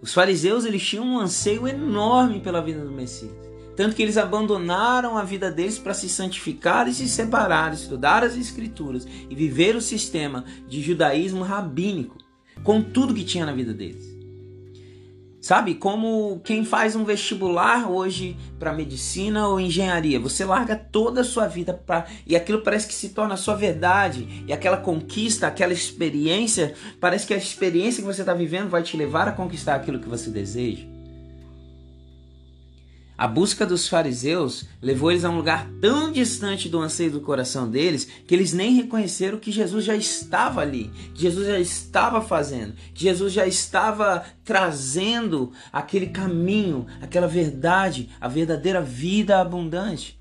Os 0.04 0.14
fariseus 0.14 0.66
eles 0.66 0.86
tinham 0.86 1.06
um 1.06 1.18
anseio 1.18 1.66
enorme 1.66 2.42
pela 2.42 2.62
vida 2.62 2.84
do 2.84 2.92
Messias. 2.92 3.32
Tanto 3.74 3.96
que 3.96 4.04
eles 4.04 4.18
abandonaram 4.18 5.18
a 5.18 5.24
vida 5.24 5.50
deles 5.50 5.80
para 5.80 5.94
se 5.94 6.10
santificar 6.10 6.90
e 6.90 6.94
se 6.94 7.08
separar, 7.08 7.74
estudar 7.74 8.22
as 8.22 8.36
Escrituras 8.36 9.08
e 9.30 9.34
viver 9.34 9.78
o 9.78 9.82
sistema 9.82 10.44
de 10.68 10.82
judaísmo 10.82 11.42
rabínico, 11.42 12.18
com 12.66 12.84
tudo 12.84 13.14
que 13.14 13.24
tinha 13.24 13.46
na 13.46 13.54
vida 13.54 13.74
deles. 13.74 14.13
Sabe, 15.44 15.76
como 15.76 16.40
quem 16.42 16.64
faz 16.64 16.96
um 16.96 17.04
vestibular 17.04 17.92
hoje 17.92 18.38
para 18.58 18.72
medicina 18.72 19.46
ou 19.46 19.60
engenharia, 19.60 20.18
você 20.18 20.46
larga 20.46 20.74
toda 20.74 21.20
a 21.20 21.24
sua 21.26 21.50
vida 21.50 21.74
para 21.74 22.06
e 22.26 22.34
aquilo 22.34 22.62
parece 22.62 22.88
que 22.88 22.94
se 22.94 23.10
torna 23.10 23.34
a 23.34 23.38
sua 23.38 23.54
verdade, 23.54 24.46
e 24.48 24.54
aquela 24.54 24.78
conquista, 24.78 25.46
aquela 25.46 25.74
experiência, 25.74 26.74
parece 26.98 27.28
que 27.28 27.34
a 27.34 27.38
experiência 27.38 28.02
que 28.02 28.08
você 28.08 28.22
está 28.22 28.34
vivendo 28.34 28.70
vai 28.70 28.84
te 28.84 28.96
levar 28.96 29.28
a 29.28 29.34
conquistar 29.34 29.76
aquilo 29.76 30.00
que 30.00 30.08
você 30.08 30.30
deseja. 30.30 30.93
A 33.16 33.28
busca 33.28 33.66
dos 33.66 33.88
fariseus 33.88 34.66
levou 34.82 35.12
eles 35.12 35.24
a 35.24 35.30
um 35.30 35.38
lugar 35.38 35.70
tão 35.80 36.12
distante 36.12 36.68
do 36.68 36.80
anseio 36.80 37.12
do 37.12 37.22
coração 37.22 37.70
deles 37.70 38.08
que 38.26 38.34
eles 38.34 38.54
nem 38.54 38.74
reconheceram 38.74 39.38
que 39.38 39.52
Jesus 39.52 39.86
já 39.86 39.96
estava 39.96 40.62
ali, 40.62 40.92
que 41.14 41.22
Jesus 41.22 41.46
já 41.46 41.60
estava 41.60 42.22
fazendo, 42.22 42.74
que 42.94 43.04
Jesus 43.04 43.32
já 43.32 43.46
estava 43.46 44.26
trazendo 44.44 45.52
aquele 45.72 46.08
caminho, 46.08 46.88
aquela 47.02 47.28
verdade, 47.28 48.10
a 48.20 48.28
verdadeira 48.28 48.82
vida 48.82 49.40
abundante. 49.40 50.20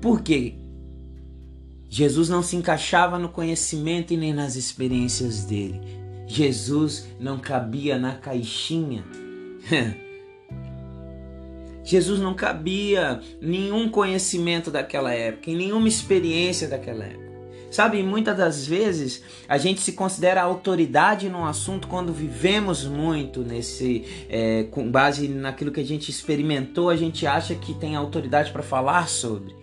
Por 0.00 0.20
quê? 0.20 0.56
Jesus 1.88 2.28
não 2.28 2.42
se 2.42 2.56
encaixava 2.56 3.20
no 3.20 3.28
conhecimento 3.28 4.12
e 4.12 4.16
nem 4.16 4.32
nas 4.32 4.56
experiências 4.56 5.44
dele. 5.44 5.80
Jesus 6.26 7.06
não 7.20 7.38
cabia 7.38 7.98
na 7.98 8.14
caixinha. 8.14 9.04
Jesus 11.84 12.20
não 12.20 12.34
cabia 12.34 13.20
nenhum 13.40 13.88
conhecimento 13.88 14.70
daquela 14.70 15.12
época, 15.12 15.50
em 15.50 15.56
nenhuma 15.56 15.88
experiência 15.88 16.68
daquela 16.68 17.04
época. 17.04 17.32
Sabe, 17.72 18.02
muitas 18.02 18.36
das 18.36 18.66
vezes 18.66 19.22
a 19.48 19.56
gente 19.56 19.80
se 19.80 19.92
considera 19.94 20.42
autoridade 20.42 21.30
num 21.30 21.42
assunto 21.42 21.88
quando 21.88 22.12
vivemos 22.12 22.84
muito 22.84 23.40
nesse, 23.40 24.04
é, 24.28 24.64
com 24.64 24.90
base 24.90 25.26
naquilo 25.26 25.72
que 25.72 25.80
a 25.80 25.84
gente 25.84 26.10
experimentou, 26.10 26.90
a 26.90 26.96
gente 26.96 27.26
acha 27.26 27.54
que 27.54 27.72
tem 27.72 27.96
autoridade 27.96 28.52
para 28.52 28.62
falar 28.62 29.08
sobre. 29.08 29.56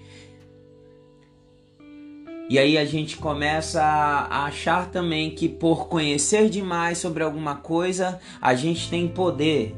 E 2.50 2.58
aí 2.58 2.80
a 2.80 2.86
gente 2.86 3.16
começa 3.16 3.80
a 3.84 4.46
achar 4.46 4.90
também 4.90 5.30
que 5.30 5.48
por 5.48 5.88
conhecer 5.88 6.50
demais 6.50 6.98
sobre 6.98 7.22
alguma 7.22 7.58
coisa, 7.58 8.20
a 8.42 8.56
gente 8.56 8.90
tem 8.90 9.08
poder. 9.08 9.76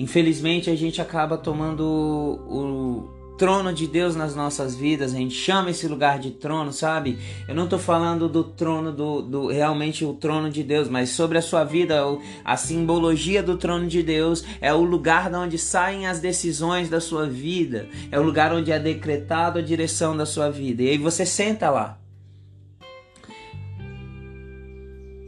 Infelizmente 0.00 0.70
a 0.70 0.74
gente 0.74 0.98
acaba 1.02 1.36
tomando 1.36 1.82
o, 1.84 3.20
trono 3.36 3.70
de 3.72 3.86
Deus 3.86 4.16
nas 4.16 4.34
nossas 4.34 4.74
vidas, 4.74 5.14
a 5.14 5.16
gente 5.16 5.34
chama 5.34 5.70
esse 5.70 5.86
lugar 5.86 6.18
de 6.18 6.30
trono, 6.30 6.72
sabe? 6.72 7.18
Eu 7.46 7.54
não 7.54 7.64
estou 7.64 7.78
falando 7.78 8.26
do 8.26 8.42
trono 8.42 8.92
do, 8.92 9.20
do, 9.20 9.46
realmente 9.48 10.04
o 10.04 10.14
trono 10.14 10.50
de 10.50 10.62
Deus, 10.62 10.88
mas 10.88 11.10
sobre 11.10 11.36
a 11.36 11.42
sua 11.42 11.64
vida, 11.64 12.02
a 12.42 12.56
simbologia 12.56 13.42
do 13.42 13.58
trono 13.58 13.86
de 13.86 14.02
Deus 14.02 14.42
é 14.60 14.72
o 14.72 14.82
lugar 14.82 15.30
de 15.30 15.36
onde 15.36 15.58
saem 15.58 16.06
as 16.06 16.18
decisões 16.18 16.88
da 16.88 17.00
sua 17.00 17.26
vida, 17.26 17.86
é 18.10 18.18
o 18.18 18.22
lugar 18.22 18.54
onde 18.54 18.72
é 18.72 18.78
decretado 18.78 19.58
a 19.58 19.62
direção 19.62 20.16
da 20.16 20.24
sua 20.24 20.50
vida. 20.50 20.82
E 20.82 20.88
aí 20.90 20.98
você 20.98 21.26
senta 21.26 21.70
lá. 21.70 21.98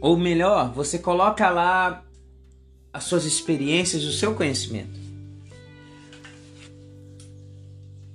Ou 0.01 0.17
melhor, 0.17 0.71
você 0.71 0.97
coloca 0.97 1.49
lá 1.49 2.03
as 2.93 3.05
suas 3.05 3.25
experiências, 3.25 4.03
o 4.03 4.13
seu 4.13 4.35
conhecimento. 4.35 5.01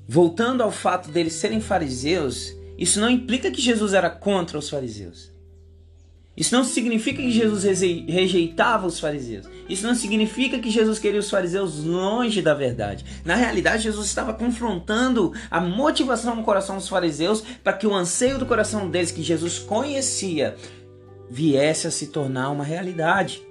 Voltando 0.07 0.63
ao 0.63 0.71
fato 0.71 1.11
deles 1.11 1.35
serem 1.35 1.61
fariseus, 1.61 2.55
isso 2.79 3.01
não 3.01 3.11
implica 3.11 3.51
que 3.51 3.61
Jesus 3.61 3.93
era 3.93 4.09
contra 4.09 4.57
os 4.57 4.71
fariseus. 4.71 5.31
Isso 6.39 6.55
não 6.55 6.63
significa 6.63 7.21
que 7.21 7.33
Jesus 7.33 7.65
rejeitava 7.65 8.87
os 8.87 9.01
fariseus. 9.01 9.47
Isso 9.69 9.85
não 9.85 9.95
significa 9.97 10.61
que 10.61 10.71
Jesus 10.71 10.97
queria 11.01 11.19
os 11.19 11.29
fariseus 11.29 11.83
longe 11.83 12.41
da 12.41 12.55
verdade. 12.55 13.05
Na 13.25 13.35
realidade, 13.35 13.83
Jesus 13.83 14.07
estava 14.07 14.33
confrontando 14.33 15.33
a 15.51 15.61
motivação 15.61 16.37
no 16.37 16.45
coração 16.45 16.77
dos 16.77 16.89
fariseus 16.89 17.43
para 17.65 17.73
que 17.73 17.89
o 17.89 17.95
anseio 17.95 18.39
do 18.39 18.47
coração 18.47 18.89
deles, 18.89 19.11
que 19.11 19.21
Jesus 19.21 19.59
conhecia, 19.59 20.55
viesse 21.29 21.89
a 21.89 21.91
se 21.91 22.07
tornar 22.07 22.51
uma 22.51 22.63
realidade. 22.63 23.43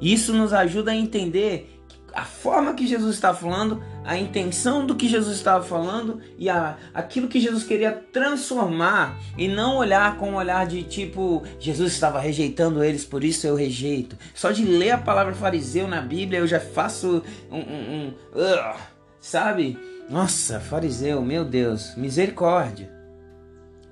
Isso 0.00 0.32
nos 0.32 0.52
ajuda 0.52 0.92
a 0.92 0.96
entender 0.96 1.80
a 2.14 2.24
forma 2.24 2.74
que 2.74 2.86
Jesus 2.86 3.14
está 3.14 3.32
falando, 3.32 3.82
a 4.04 4.16
intenção 4.16 4.84
do 4.84 4.94
que 4.94 5.08
Jesus 5.08 5.36
estava 5.36 5.64
falando 5.64 6.20
e 6.38 6.48
a, 6.48 6.76
aquilo 6.92 7.28
que 7.28 7.40
Jesus 7.40 7.64
queria 7.64 7.92
transformar 7.92 9.18
e 9.36 9.48
não 9.48 9.76
olhar 9.76 10.16
com 10.16 10.30
um 10.30 10.36
olhar 10.36 10.66
de 10.66 10.82
tipo 10.82 11.42
Jesus 11.58 11.92
estava 11.92 12.18
rejeitando 12.20 12.82
eles, 12.82 13.04
por 13.04 13.22
isso 13.22 13.46
eu 13.46 13.54
rejeito. 13.54 14.16
Só 14.34 14.50
de 14.50 14.64
ler 14.64 14.92
a 14.92 14.98
palavra 14.98 15.34
fariseu 15.34 15.86
na 15.86 16.00
Bíblia 16.00 16.40
eu 16.40 16.46
já 16.46 16.60
faço 16.60 17.22
um, 17.50 17.58
um, 17.58 17.60
um 17.60 18.08
uh, 18.34 18.76
sabe? 19.20 19.78
Nossa, 20.08 20.58
fariseu, 20.58 21.22
meu 21.22 21.44
Deus, 21.44 21.94
misericórdia. 21.96 22.90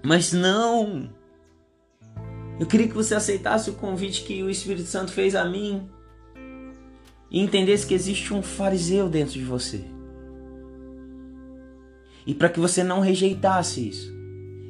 Mas 0.04 0.32
não. 0.32 1.10
Eu 2.58 2.66
queria 2.66 2.88
que 2.88 2.94
você 2.94 3.14
aceitasse 3.14 3.70
o 3.70 3.74
convite 3.74 4.24
que 4.24 4.42
o 4.42 4.50
Espírito 4.50 4.88
Santo 4.88 5.12
fez 5.12 5.36
a 5.36 5.44
mim 5.44 5.88
e 7.30 7.40
entendesse 7.40 7.86
que 7.86 7.94
existe 7.94 8.32
um 8.32 8.42
fariseu 8.42 9.08
dentro 9.08 9.34
de 9.34 9.44
você. 9.44 9.84
E 12.26 12.34
para 12.34 12.48
que 12.48 12.60
você 12.60 12.84
não 12.84 13.00
rejeitasse 13.00 13.88
isso. 13.88 14.12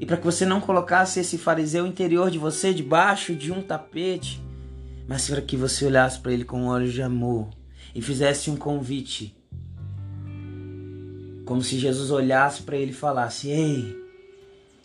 E 0.00 0.06
para 0.06 0.16
que 0.16 0.24
você 0.24 0.46
não 0.46 0.60
colocasse 0.60 1.18
esse 1.18 1.36
fariseu 1.36 1.86
interior 1.86 2.30
de 2.30 2.38
você 2.38 2.72
debaixo 2.72 3.34
de 3.34 3.50
um 3.50 3.60
tapete, 3.60 4.40
mas 5.08 5.28
para 5.28 5.42
que 5.42 5.56
você 5.56 5.86
olhasse 5.86 6.20
para 6.20 6.32
ele 6.32 6.44
com 6.44 6.66
olhos 6.66 6.92
de 6.92 7.02
amor 7.02 7.48
e 7.94 8.00
fizesse 8.00 8.50
um 8.50 8.56
convite. 8.56 9.34
Como 11.44 11.62
se 11.62 11.78
Jesus 11.78 12.10
olhasse 12.10 12.62
para 12.62 12.76
ele 12.76 12.92
e 12.92 12.94
falasse: 12.94 13.48
Ei, 13.48 13.96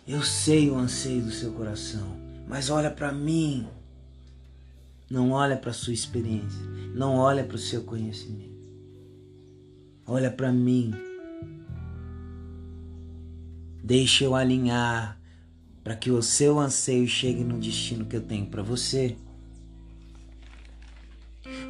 eu 0.07 0.23
sei 0.23 0.69
o 0.69 0.75
anseio 0.75 1.21
do 1.21 1.31
seu 1.31 1.51
coração, 1.51 2.17
mas 2.47 2.69
olha 2.69 2.89
para 2.89 3.11
mim. 3.11 3.67
Não 5.13 5.29
olha 5.29 5.55
para 5.55 5.69
a 5.69 5.73
sua 5.73 5.93
experiência, 5.93 6.65
não 6.95 7.17
olha 7.17 7.43
para 7.43 7.55
o 7.55 7.59
seu 7.59 7.83
conhecimento. 7.83 8.57
Olha 10.07 10.31
para 10.31 10.51
mim. 10.51 10.91
Deixa 13.83 14.23
eu 14.23 14.33
alinhar 14.33 15.21
para 15.83 15.95
que 15.95 16.09
o 16.09 16.19
seu 16.23 16.59
anseio 16.59 17.07
chegue 17.07 17.43
no 17.43 17.59
destino 17.59 18.05
que 18.05 18.15
eu 18.15 18.21
tenho 18.21 18.47
para 18.47 18.63
você. 18.63 19.15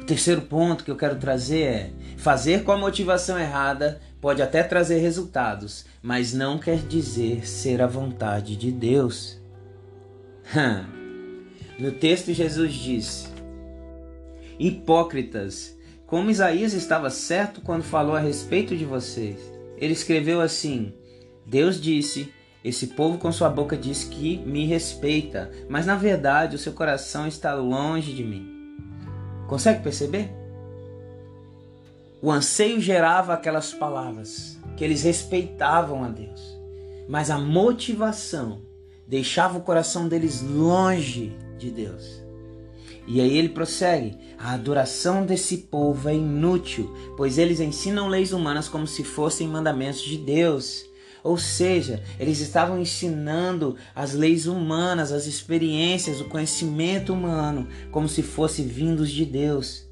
O 0.00 0.06
terceiro 0.06 0.40
ponto 0.40 0.82
que 0.82 0.90
eu 0.90 0.96
quero 0.96 1.18
trazer 1.18 1.64
é: 1.64 1.92
fazer 2.16 2.64
com 2.64 2.72
a 2.72 2.78
motivação 2.78 3.38
errada 3.38 4.00
pode 4.22 4.40
até 4.40 4.62
trazer 4.62 5.00
resultados, 5.00 5.84
mas 6.00 6.32
não 6.32 6.58
quer 6.58 6.78
dizer 6.78 7.46
ser 7.46 7.82
a 7.82 7.86
vontade 7.86 8.56
de 8.56 8.72
Deus. 8.72 9.38
No 11.76 11.90
texto, 11.90 12.32
Jesus 12.32 12.72
disse: 12.72 13.33
Hipócritas, 14.58 15.76
como 16.06 16.30
Isaías 16.30 16.72
estava 16.72 17.10
certo 17.10 17.60
quando 17.60 17.82
falou 17.82 18.14
a 18.14 18.20
respeito 18.20 18.76
de 18.76 18.84
vocês. 18.84 19.36
Ele 19.76 19.92
escreveu 19.92 20.40
assim: 20.40 20.92
Deus 21.46 21.80
disse: 21.80 22.32
Esse 22.62 22.88
povo 22.88 23.18
com 23.18 23.32
sua 23.32 23.50
boca 23.50 23.76
diz 23.76 24.04
que 24.04 24.38
me 24.38 24.64
respeita, 24.64 25.50
mas 25.68 25.86
na 25.86 25.96
verdade 25.96 26.56
o 26.56 26.58
seu 26.58 26.72
coração 26.72 27.26
está 27.26 27.54
longe 27.54 28.12
de 28.12 28.22
mim. 28.24 28.48
Consegue 29.48 29.82
perceber? 29.82 30.30
O 32.22 32.30
anseio 32.30 32.80
gerava 32.80 33.34
aquelas 33.34 33.74
palavras, 33.74 34.58
que 34.76 34.84
eles 34.84 35.02
respeitavam 35.02 36.02
a 36.02 36.08
Deus, 36.08 36.58
mas 37.06 37.30
a 37.30 37.38
motivação 37.38 38.62
deixava 39.06 39.58
o 39.58 39.62
coração 39.62 40.08
deles 40.08 40.40
longe 40.40 41.36
de 41.58 41.70
Deus. 41.70 42.23
E 43.06 43.20
aí 43.20 43.36
ele 43.36 43.50
prossegue: 43.50 44.16
a 44.38 44.52
adoração 44.52 45.24
desse 45.24 45.58
povo 45.58 46.08
é 46.08 46.14
inútil, 46.14 46.94
pois 47.16 47.38
eles 47.38 47.60
ensinam 47.60 48.08
leis 48.08 48.32
humanas 48.32 48.68
como 48.68 48.86
se 48.86 49.04
fossem 49.04 49.48
mandamentos 49.48 50.02
de 50.02 50.18
Deus. 50.18 50.84
Ou 51.22 51.38
seja, 51.38 52.02
eles 52.20 52.40
estavam 52.40 52.78
ensinando 52.78 53.76
as 53.94 54.12
leis 54.12 54.46
humanas, 54.46 55.10
as 55.10 55.26
experiências, 55.26 56.20
o 56.20 56.26
conhecimento 56.26 57.14
humano, 57.14 57.66
como 57.90 58.06
se 58.06 58.22
fossem 58.22 58.66
vindos 58.66 59.10
de 59.10 59.24
Deus. 59.24 59.88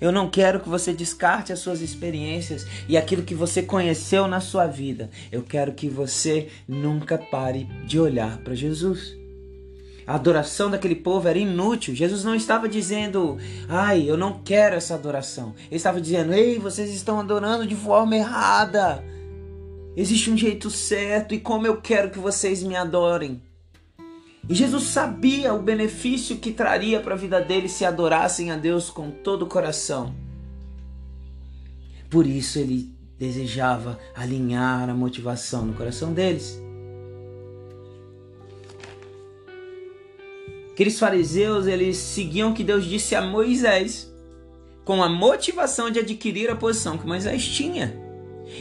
Eu 0.00 0.10
não 0.10 0.30
quero 0.30 0.60
que 0.60 0.68
você 0.70 0.94
descarte 0.94 1.52
as 1.52 1.58
suas 1.58 1.82
experiências 1.82 2.66
e 2.88 2.96
aquilo 2.96 3.22
que 3.22 3.34
você 3.34 3.62
conheceu 3.62 4.26
na 4.26 4.40
sua 4.40 4.66
vida. 4.66 5.10
Eu 5.30 5.42
quero 5.42 5.74
que 5.74 5.90
você 5.90 6.48
nunca 6.66 7.18
pare 7.18 7.68
de 7.86 8.00
olhar 8.00 8.38
para 8.38 8.54
Jesus. 8.54 9.19
A 10.10 10.16
adoração 10.16 10.68
daquele 10.68 10.96
povo 10.96 11.28
era 11.28 11.38
inútil. 11.38 11.94
Jesus 11.94 12.24
não 12.24 12.34
estava 12.34 12.68
dizendo, 12.68 13.38
ai, 13.68 14.10
eu 14.10 14.16
não 14.16 14.40
quero 14.42 14.74
essa 14.74 14.96
adoração. 14.96 15.54
Ele 15.68 15.76
estava 15.76 16.00
dizendo, 16.00 16.34
ei, 16.34 16.58
vocês 16.58 16.92
estão 16.92 17.20
adorando 17.20 17.64
de 17.64 17.76
forma 17.76 18.16
errada. 18.16 19.04
Existe 19.96 20.28
um 20.28 20.36
jeito 20.36 20.68
certo 20.68 21.32
e 21.32 21.38
como 21.38 21.64
eu 21.64 21.80
quero 21.80 22.10
que 22.10 22.18
vocês 22.18 22.60
me 22.60 22.74
adorem. 22.74 23.40
E 24.48 24.52
Jesus 24.52 24.82
sabia 24.82 25.54
o 25.54 25.62
benefício 25.62 26.38
que 26.38 26.50
traria 26.50 26.98
para 26.98 27.14
a 27.14 27.16
vida 27.16 27.40
deles 27.40 27.70
se 27.70 27.84
adorassem 27.84 28.50
a 28.50 28.56
Deus 28.56 28.90
com 28.90 29.12
todo 29.12 29.42
o 29.42 29.48
coração. 29.48 30.12
Por 32.10 32.26
isso 32.26 32.58
ele 32.58 32.92
desejava 33.16 33.96
alinhar 34.16 34.90
a 34.90 34.94
motivação 34.94 35.66
no 35.66 35.74
coração 35.74 36.12
deles. 36.12 36.60
Aqueles 40.80 40.98
fariseus, 40.98 41.66
eles 41.66 41.98
seguiam 41.98 42.52
o 42.52 42.54
que 42.54 42.64
Deus 42.64 42.86
disse 42.86 43.14
a 43.14 43.20
Moisés, 43.20 44.10
com 44.82 45.02
a 45.02 45.10
motivação 45.10 45.90
de 45.90 45.98
adquirir 45.98 46.48
a 46.48 46.56
posição 46.56 46.96
que 46.96 47.06
Moisés 47.06 47.46
tinha. 47.46 47.94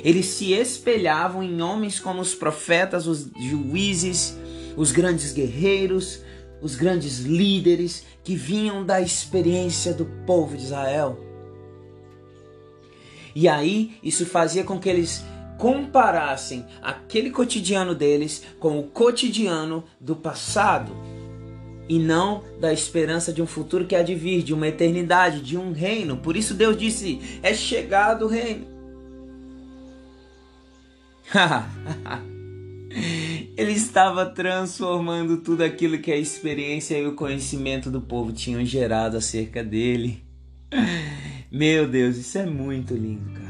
Eles 0.03 0.25
se 0.25 0.51
espelhavam 0.51 1.41
em 1.41 1.61
homens 1.61 1.97
como 1.97 2.19
os 2.19 2.35
profetas, 2.35 3.07
os 3.07 3.29
juízes, 3.39 4.37
os 4.75 4.91
grandes 4.91 5.31
guerreiros, 5.31 6.21
os 6.61 6.75
grandes 6.75 7.19
líderes 7.19 8.05
que 8.21 8.35
vinham 8.35 8.85
da 8.85 8.99
experiência 8.99 9.93
do 9.93 10.03
povo 10.25 10.57
de 10.57 10.63
Israel. 10.63 11.17
E 13.33 13.47
aí 13.47 13.93
isso 14.03 14.25
fazia 14.25 14.65
com 14.65 14.77
que 14.77 14.89
eles 14.89 15.23
comparassem 15.57 16.65
aquele 16.81 17.31
cotidiano 17.31 17.95
deles 17.95 18.43
com 18.59 18.77
o 18.77 18.83
cotidiano 18.83 19.85
do 20.01 20.17
passado 20.17 21.08
e 21.89 21.97
não 21.97 22.43
da 22.61 22.71
esperança 22.71 23.33
de 23.33 23.41
um 23.41 23.47
futuro 23.47 23.85
que 23.85 23.95
há 23.95 24.03
de 24.03 24.13
vir, 24.13 24.43
de 24.43 24.53
uma 24.53 24.67
eternidade, 24.67 25.41
de 25.41 25.57
um 25.57 25.71
reino. 25.71 26.17
Por 26.17 26.37
isso 26.37 26.53
Deus 26.53 26.77
disse: 26.77 27.19
é 27.41 27.53
chegado 27.53 28.25
o 28.25 28.27
reino. 28.27 28.67
Ele 33.57 33.71
estava 33.71 34.25
transformando 34.25 35.37
tudo 35.37 35.63
aquilo 35.63 35.97
que 35.99 36.11
a 36.11 36.17
experiência 36.17 36.97
e 36.97 37.05
o 37.05 37.15
conhecimento 37.15 37.89
do 37.89 38.01
povo 38.01 38.31
tinham 38.31 38.63
gerado 38.63 39.17
acerca 39.17 39.63
dele. 39.63 40.23
Meu 41.51 41.87
Deus, 41.87 42.17
isso 42.17 42.37
é 42.37 42.45
muito 42.45 42.93
lindo, 42.93 43.31
cara. 43.31 43.49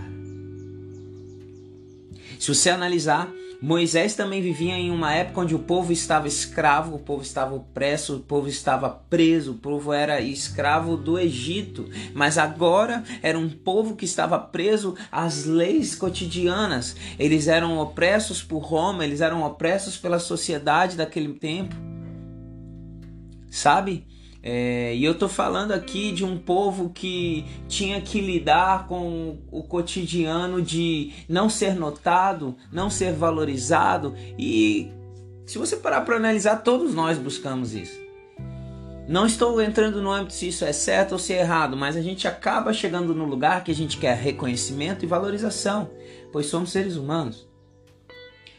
Se 2.40 2.54
você 2.54 2.70
analisar, 2.70 3.30
Moisés 3.62 4.16
também 4.16 4.42
vivia 4.42 4.74
em 4.74 4.90
uma 4.90 5.14
época 5.14 5.42
onde 5.42 5.54
o 5.54 5.60
povo 5.60 5.92
estava 5.92 6.30
escravo, 6.30 6.96
o 6.96 7.00
povo 7.00 7.22
estava 7.22 7.54
opresso, 7.54 8.16
o 8.16 8.20
povo 8.22 8.48
estava 8.48 8.90
preso, 8.90 9.52
o 9.52 9.56
povo 9.56 9.92
era 9.92 10.22
escravo 10.22 10.96
do 10.96 11.20
Egito. 11.20 11.90
Mas 12.14 12.38
agora 12.38 13.04
era 13.22 13.38
um 13.38 13.50
povo 13.50 13.98
que 13.98 14.06
estava 14.06 14.40
preso 14.40 14.96
às 15.12 15.44
leis 15.44 15.94
cotidianas. 15.94 16.96
Eles 17.18 17.50
eram 17.50 17.78
opressos 17.80 18.42
por 18.42 18.60
Roma, 18.60 19.04
eles 19.04 19.20
eram 19.20 19.44
opressos 19.44 19.98
pela 19.98 20.20
sociedade 20.20 20.96
daquele 20.96 21.34
tempo. 21.34 21.76
Sabe? 23.50 24.08
É, 24.42 24.96
e 24.96 25.04
eu 25.04 25.16
tô 25.16 25.28
falando 25.28 25.74
aqui 25.74 26.12
de 26.12 26.24
um 26.24 26.38
povo 26.38 26.90
que 26.90 27.46
tinha 27.68 28.00
que 28.00 28.22
lidar 28.22 28.88
com 28.88 29.38
o 29.52 29.64
cotidiano 29.64 30.62
de 30.62 31.12
não 31.28 31.50
ser 31.50 31.76
notado, 31.76 32.56
não 32.72 32.90
ser 32.90 33.12
valorizado 33.12 34.16
e 34.38 34.92
se 35.50 35.58
você 35.58 35.76
parar 35.76 36.02
para 36.02 36.16
analisar, 36.16 36.58
todos 36.58 36.94
nós 36.94 37.18
buscamos 37.18 37.74
isso. 37.74 38.00
Não 39.08 39.26
estou 39.26 39.60
entrando 39.60 40.00
no 40.00 40.12
âmbito 40.12 40.34
se 40.34 40.50
isso 40.50 40.64
é 40.64 40.72
certo 40.72 41.14
ou 41.14 41.18
se 41.18 41.34
é 41.34 41.40
errado, 41.40 41.76
mas 41.76 41.98
a 41.98 42.02
gente 42.02 42.28
acaba 42.28 42.72
chegando 42.72 43.16
no 43.16 43.26
lugar 43.26 43.64
que 43.64 43.72
a 43.72 43.76
gente 43.76 43.98
quer 43.98 44.16
reconhecimento 44.16 45.04
e 45.04 45.08
valorização, 45.08 45.90
pois 46.32 46.46
somos 46.46 46.72
seres 46.72 46.96
humanos. 46.96 47.49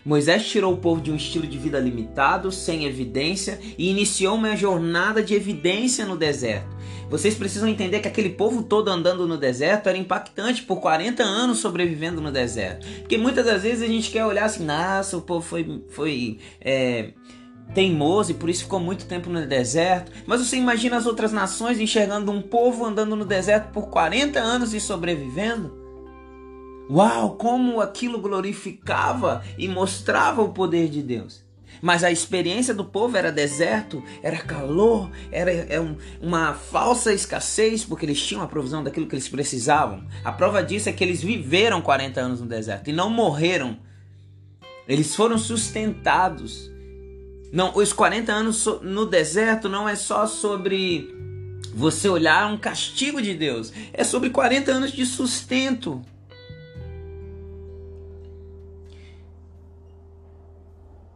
Moisés 0.04 0.46
tirou 0.48 0.72
o 0.72 0.78
povo 0.78 1.00
de 1.00 1.10
um 1.10 1.16
estilo 1.16 1.46
de 1.46 1.58
vida 1.58 1.78
limitado, 1.78 2.50
sem 2.50 2.84
evidência, 2.84 3.58
e 3.76 3.90
iniciou 3.90 4.34
uma 4.36 4.56
jornada 4.56 5.22
de 5.22 5.34
evidência 5.34 6.06
no 6.06 6.16
deserto. 6.16 6.80
Vocês 7.10 7.34
precisam 7.34 7.68
entender 7.68 7.98
que 8.00 8.08
aquele 8.08 8.30
povo 8.30 8.62
todo 8.62 8.88
andando 8.88 9.26
no 9.26 9.36
deserto 9.36 9.88
era 9.88 9.98
impactante 9.98 10.62
por 10.62 10.80
40 10.80 11.22
anos 11.22 11.58
sobrevivendo 11.58 12.20
no 12.20 12.30
deserto. 12.30 12.86
Porque 13.00 13.18
muitas 13.18 13.44
das 13.44 13.62
vezes 13.62 13.82
a 13.82 13.86
gente 13.86 14.10
quer 14.10 14.24
olhar 14.24 14.44
assim, 14.44 14.64
nossa, 14.64 15.16
o 15.16 15.22
povo 15.22 15.44
foi, 15.44 15.82
foi 15.88 16.38
é, 16.60 17.10
teimoso 17.74 18.30
e 18.30 18.34
por 18.34 18.48
isso 18.48 18.62
ficou 18.62 18.78
muito 18.78 19.06
tempo 19.06 19.28
no 19.28 19.44
deserto. 19.44 20.12
Mas 20.24 20.40
você 20.40 20.56
imagina 20.56 20.96
as 20.96 21.04
outras 21.04 21.32
nações 21.32 21.80
enxergando 21.80 22.30
um 22.30 22.40
povo 22.40 22.84
andando 22.84 23.16
no 23.16 23.24
deserto 23.24 23.72
por 23.72 23.88
40 23.88 24.38
anos 24.38 24.72
e 24.72 24.80
sobrevivendo? 24.80 25.79
Uau, 26.90 27.36
como 27.36 27.80
aquilo 27.80 28.18
glorificava 28.18 29.44
e 29.56 29.68
mostrava 29.68 30.42
o 30.42 30.48
poder 30.48 30.88
de 30.88 31.00
Deus. 31.00 31.44
Mas 31.80 32.02
a 32.02 32.10
experiência 32.10 32.74
do 32.74 32.84
povo 32.84 33.16
era 33.16 33.30
deserto, 33.30 34.02
era 34.22 34.38
calor, 34.38 35.08
era, 35.30 35.52
era 35.52 35.74
é 35.74 35.96
uma 36.20 36.52
falsa 36.52 37.12
escassez, 37.12 37.84
porque 37.84 38.04
eles 38.04 38.20
tinham 38.20 38.42
a 38.42 38.48
provisão 38.48 38.82
daquilo 38.82 39.06
que 39.06 39.14
eles 39.14 39.28
precisavam. 39.28 40.04
A 40.24 40.32
prova 40.32 40.62
disso 40.62 40.88
é 40.88 40.92
que 40.92 41.04
eles 41.04 41.22
viveram 41.22 41.80
40 41.80 42.20
anos 42.20 42.40
no 42.40 42.46
deserto 42.46 42.90
e 42.90 42.92
não 42.92 43.08
morreram. 43.08 43.78
Eles 44.88 45.14
foram 45.14 45.38
sustentados. 45.38 46.70
Não, 47.52 47.72
os 47.76 47.92
40 47.92 48.32
anos 48.32 48.66
no 48.82 49.06
deserto 49.06 49.68
não 49.68 49.88
é 49.88 49.94
só 49.94 50.26
sobre 50.26 51.08
você 51.72 52.08
olhar 52.08 52.52
um 52.52 52.58
castigo 52.58 53.22
de 53.22 53.32
Deus, 53.32 53.72
é 53.92 54.02
sobre 54.02 54.30
40 54.30 54.72
anos 54.72 54.92
de 54.92 55.06
sustento. 55.06 56.02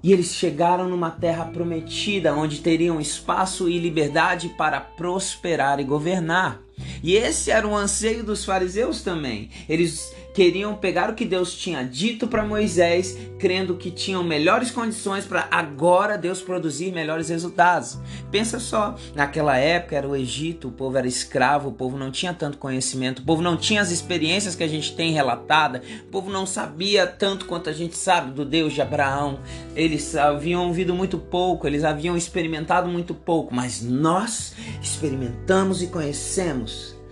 E 0.04 0.12
eles 0.12 0.34
chegaram 0.34 0.86
numa 0.86 1.10
terra 1.10 1.46
prometida, 1.46 2.34
onde 2.34 2.60
teriam 2.60 3.00
espaço 3.00 3.70
e 3.70 3.78
liberdade 3.78 4.50
para 4.50 4.78
prosperar 4.78 5.80
e 5.80 5.84
governar. 5.84 6.60
E 7.02 7.14
esse 7.14 7.50
era 7.50 7.66
o 7.66 7.74
anseio 7.74 8.22
dos 8.22 8.44
fariseus 8.44 9.00
também. 9.00 9.48
Eles 9.66 10.14
queriam 10.34 10.74
pegar 10.74 11.08
o 11.08 11.14
que 11.14 11.24
Deus 11.24 11.54
tinha 11.54 11.84
dito 11.84 12.26
para 12.26 12.44
Moisés, 12.44 13.16
crendo 13.38 13.76
que 13.76 13.88
tinham 13.88 14.24
melhores 14.24 14.72
condições 14.72 15.24
para 15.24 15.46
agora 15.48 16.18
Deus 16.18 16.42
produzir 16.42 16.92
melhores 16.92 17.28
resultados. 17.28 17.98
Pensa 18.32 18.58
só, 18.58 18.96
naquela 19.14 19.56
época 19.56 19.94
era 19.94 20.08
o 20.08 20.16
Egito, 20.16 20.68
o 20.68 20.72
povo 20.72 20.98
era 20.98 21.06
escravo, 21.06 21.68
o 21.68 21.72
povo 21.72 21.96
não 21.96 22.10
tinha 22.10 22.34
tanto 22.34 22.58
conhecimento, 22.58 23.20
o 23.20 23.24
povo 23.24 23.40
não 23.40 23.56
tinha 23.56 23.80
as 23.80 23.92
experiências 23.92 24.56
que 24.56 24.64
a 24.64 24.68
gente 24.68 24.96
tem 24.96 25.12
relatada, 25.12 25.80
o 26.08 26.10
povo 26.10 26.28
não 26.28 26.44
sabia 26.44 27.06
tanto 27.06 27.46
quanto 27.46 27.70
a 27.70 27.72
gente 27.72 27.96
sabe 27.96 28.32
do 28.32 28.44
Deus 28.44 28.72
de 28.72 28.82
Abraão. 28.82 29.38
Eles 29.76 30.16
haviam 30.16 30.66
ouvido 30.66 30.92
muito 30.94 31.16
pouco, 31.16 31.64
eles 31.64 31.84
haviam 31.84 32.16
experimentado 32.16 32.88
muito 32.88 33.14
pouco, 33.14 33.54
mas 33.54 33.80
nós 33.82 34.52
experimentamos 34.82 35.80
e 35.80 35.86
conhecemos 35.86 37.03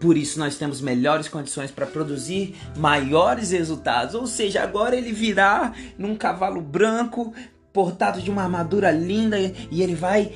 por 0.00 0.16
isso 0.16 0.38
nós 0.38 0.56
temos 0.56 0.80
melhores 0.80 1.28
condições 1.28 1.70
para 1.70 1.86
produzir 1.86 2.56
maiores 2.76 3.50
resultados. 3.50 4.14
Ou 4.14 4.26
seja, 4.26 4.62
agora 4.62 4.96
ele 4.96 5.12
virá 5.12 5.74
num 5.98 6.16
cavalo 6.16 6.62
branco, 6.62 7.34
portado 7.72 8.20
de 8.20 8.30
uma 8.30 8.42
armadura 8.42 8.90
linda, 8.90 9.38
e 9.38 9.82
ele 9.82 9.94
vai 9.94 10.32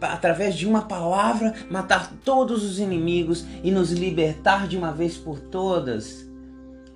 através 0.00 0.56
de 0.56 0.66
uma 0.66 0.82
palavra 0.82 1.54
matar 1.70 2.12
todos 2.24 2.64
os 2.64 2.78
inimigos 2.78 3.44
e 3.62 3.70
nos 3.70 3.92
libertar 3.92 4.66
de 4.66 4.76
uma 4.76 4.92
vez 4.92 5.16
por 5.16 5.38
todas. 5.38 6.28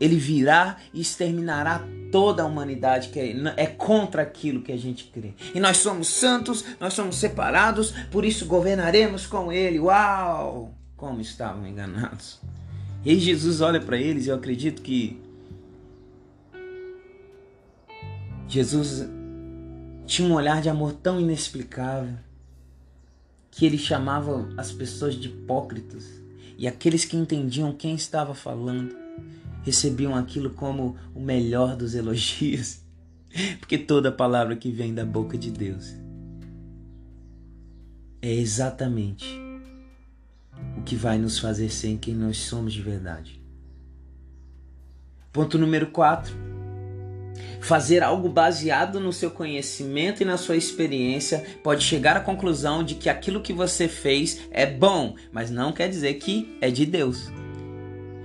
Ele 0.00 0.16
virá 0.16 0.76
e 0.92 1.00
exterminará 1.00 1.84
toda 2.10 2.42
a 2.42 2.46
humanidade 2.46 3.08
que 3.08 3.20
é 3.56 3.66
contra 3.66 4.22
aquilo 4.22 4.62
que 4.62 4.72
a 4.72 4.76
gente 4.76 5.04
crê. 5.12 5.34
E 5.54 5.60
nós 5.60 5.78
somos 5.78 6.08
santos, 6.08 6.64
nós 6.80 6.94
somos 6.94 7.16
separados, 7.16 7.92
por 8.10 8.24
isso 8.24 8.46
governaremos 8.46 9.26
com 9.26 9.52
ele. 9.52 9.78
Uau! 9.78 10.77
Como 10.98 11.20
estavam 11.20 11.66
enganados. 11.66 12.38
E 13.04 13.18
Jesus 13.18 13.62
olha 13.62 13.80
para 13.80 13.96
eles 13.96 14.26
e 14.26 14.28
eu 14.28 14.34
acredito 14.34 14.82
que 14.82 15.18
Jesus 18.48 19.08
tinha 20.04 20.28
um 20.28 20.34
olhar 20.34 20.60
de 20.60 20.68
amor 20.68 20.92
tão 20.92 21.20
inexplicável 21.20 22.14
que 23.50 23.64
ele 23.64 23.78
chamava 23.78 24.48
as 24.58 24.72
pessoas 24.72 25.14
de 25.14 25.28
hipócritas 25.28 26.06
e 26.58 26.66
aqueles 26.66 27.04
que 27.04 27.16
entendiam 27.16 27.72
quem 27.72 27.94
estava 27.94 28.34
falando 28.34 28.94
recebiam 29.62 30.14
aquilo 30.16 30.50
como 30.50 30.96
o 31.14 31.20
melhor 31.20 31.76
dos 31.76 31.94
elogios, 31.94 32.80
porque 33.60 33.78
toda 33.78 34.10
palavra 34.10 34.56
que 34.56 34.70
vem 34.70 34.92
da 34.92 35.04
boca 35.04 35.38
de 35.38 35.50
Deus 35.50 35.94
é 38.20 38.32
exatamente 38.32 39.47
que 40.88 40.96
vai 40.96 41.18
nos 41.18 41.38
fazer 41.38 41.68
ser 41.68 41.98
quem 42.00 42.14
nós 42.14 42.38
somos 42.38 42.72
de 42.72 42.80
verdade. 42.80 43.38
Ponto 45.30 45.58
número 45.58 45.88
4. 45.88 46.34
Fazer 47.60 48.02
algo 48.02 48.26
baseado 48.30 48.98
no 48.98 49.12
seu 49.12 49.30
conhecimento 49.30 50.22
e 50.22 50.24
na 50.24 50.38
sua 50.38 50.56
experiência 50.56 51.44
pode 51.62 51.84
chegar 51.84 52.16
à 52.16 52.20
conclusão 52.20 52.82
de 52.82 52.94
que 52.94 53.10
aquilo 53.10 53.42
que 53.42 53.52
você 53.52 53.86
fez 53.86 54.48
é 54.50 54.64
bom, 54.64 55.14
mas 55.30 55.50
não 55.50 55.72
quer 55.72 55.90
dizer 55.90 56.14
que 56.14 56.56
é 56.58 56.70
de 56.70 56.86
Deus. 56.86 57.30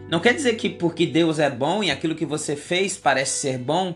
Não 0.09 0.21
quer 0.21 0.33
dizer 0.33 0.55
que 0.55 0.69
porque 0.69 1.05
Deus 1.05 1.39
é 1.39 1.49
bom 1.49 1.83
e 1.83 1.91
aquilo 1.91 2.15
que 2.15 2.25
você 2.25 2.55
fez 2.55 2.95
parece 2.95 3.41
ser 3.41 3.57
bom, 3.57 3.93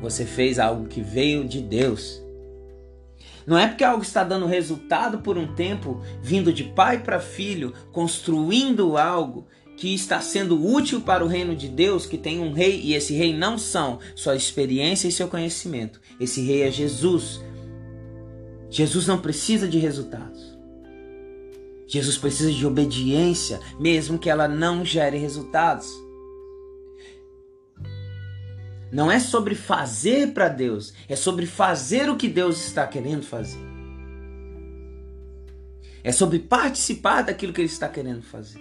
você 0.00 0.24
fez 0.24 0.58
algo 0.58 0.88
que 0.88 1.02
veio 1.02 1.46
de 1.46 1.60
Deus. 1.60 2.23
Não 3.46 3.58
é 3.58 3.66
porque 3.66 3.84
algo 3.84 4.02
está 4.02 4.24
dando 4.24 4.46
resultado 4.46 5.18
por 5.18 5.36
um 5.36 5.54
tempo, 5.54 6.00
vindo 6.22 6.52
de 6.52 6.64
pai 6.64 7.02
para 7.02 7.20
filho, 7.20 7.74
construindo 7.92 8.96
algo 8.96 9.46
que 9.76 9.94
está 9.94 10.20
sendo 10.20 10.64
útil 10.64 11.00
para 11.00 11.24
o 11.24 11.28
reino 11.28 11.54
de 11.54 11.68
Deus, 11.68 12.06
que 12.06 12.16
tem 12.16 12.40
um 12.40 12.52
rei, 12.52 12.80
e 12.80 12.94
esse 12.94 13.14
rei 13.14 13.36
não 13.36 13.58
são 13.58 13.98
sua 14.14 14.36
experiência 14.36 15.08
e 15.08 15.12
seu 15.12 15.28
conhecimento. 15.28 16.00
Esse 16.18 16.40
rei 16.42 16.62
é 16.62 16.70
Jesus. 16.70 17.40
Jesus 18.70 19.06
não 19.06 19.18
precisa 19.18 19.68
de 19.68 19.78
resultados. 19.78 20.54
Jesus 21.86 22.16
precisa 22.16 22.50
de 22.50 22.66
obediência, 22.66 23.60
mesmo 23.78 24.18
que 24.18 24.30
ela 24.30 24.48
não 24.48 24.84
gere 24.84 25.18
resultados. 25.18 26.03
Não 28.94 29.10
é 29.10 29.18
sobre 29.18 29.56
fazer 29.56 30.32
para 30.32 30.48
Deus, 30.48 30.94
é 31.08 31.16
sobre 31.16 31.46
fazer 31.46 32.08
o 32.08 32.16
que 32.16 32.28
Deus 32.28 32.64
está 32.64 32.86
querendo 32.86 33.24
fazer. 33.24 33.58
É 36.04 36.12
sobre 36.12 36.38
participar 36.38 37.22
daquilo 37.22 37.52
que 37.52 37.60
Ele 37.60 37.66
está 37.66 37.88
querendo 37.88 38.22
fazer. 38.22 38.60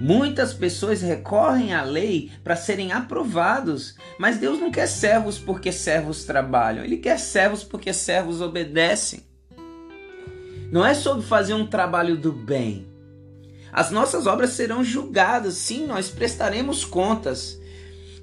Muitas 0.00 0.54
pessoas 0.54 1.02
recorrem 1.02 1.74
à 1.74 1.82
lei 1.82 2.30
para 2.42 2.56
serem 2.56 2.92
aprovados, 2.92 3.94
mas 4.18 4.38
Deus 4.38 4.58
não 4.58 4.70
quer 4.70 4.86
servos 4.86 5.38
porque 5.38 5.70
servos 5.70 6.24
trabalham, 6.24 6.82
Ele 6.82 6.96
quer 6.96 7.18
servos 7.18 7.62
porque 7.62 7.92
servos 7.92 8.40
obedecem. 8.40 9.20
Não 10.72 10.84
é 10.84 10.94
sobre 10.94 11.26
fazer 11.26 11.52
um 11.52 11.66
trabalho 11.66 12.16
do 12.16 12.32
bem. 12.32 12.88
As 13.70 13.90
nossas 13.90 14.26
obras 14.26 14.52
serão 14.52 14.82
julgadas, 14.82 15.56
sim, 15.56 15.86
nós 15.86 16.08
prestaremos 16.08 16.86
contas. 16.86 17.60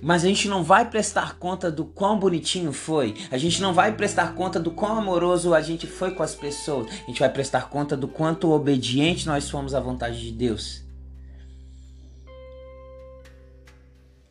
Mas 0.03 0.25
a 0.25 0.27
gente 0.27 0.49
não 0.49 0.61
vai 0.61 0.89
prestar 0.89 1.37
conta 1.37 1.71
do 1.71 1.85
quão 1.85 2.19
bonitinho 2.19 2.73
foi. 2.73 3.15
A 3.31 3.37
gente 3.37 3.61
não 3.61 3.73
vai 3.73 3.93
prestar 3.93 4.35
conta 4.35 4.59
do 4.59 4.69
quão 4.69 4.97
amoroso 4.97 5.53
a 5.53 5.61
gente 5.61 5.87
foi 5.87 6.11
com 6.11 6.21
as 6.21 6.35
pessoas. 6.35 6.87
A 6.91 7.05
gente 7.07 7.21
vai 7.21 7.29
prestar 7.29 7.69
conta 7.69 7.95
do 7.95 8.07
quanto 8.07 8.51
obediente 8.51 9.25
nós 9.25 9.49
fomos 9.49 9.73
à 9.73 9.79
vontade 9.79 10.19
de 10.19 10.31
Deus. 10.31 10.82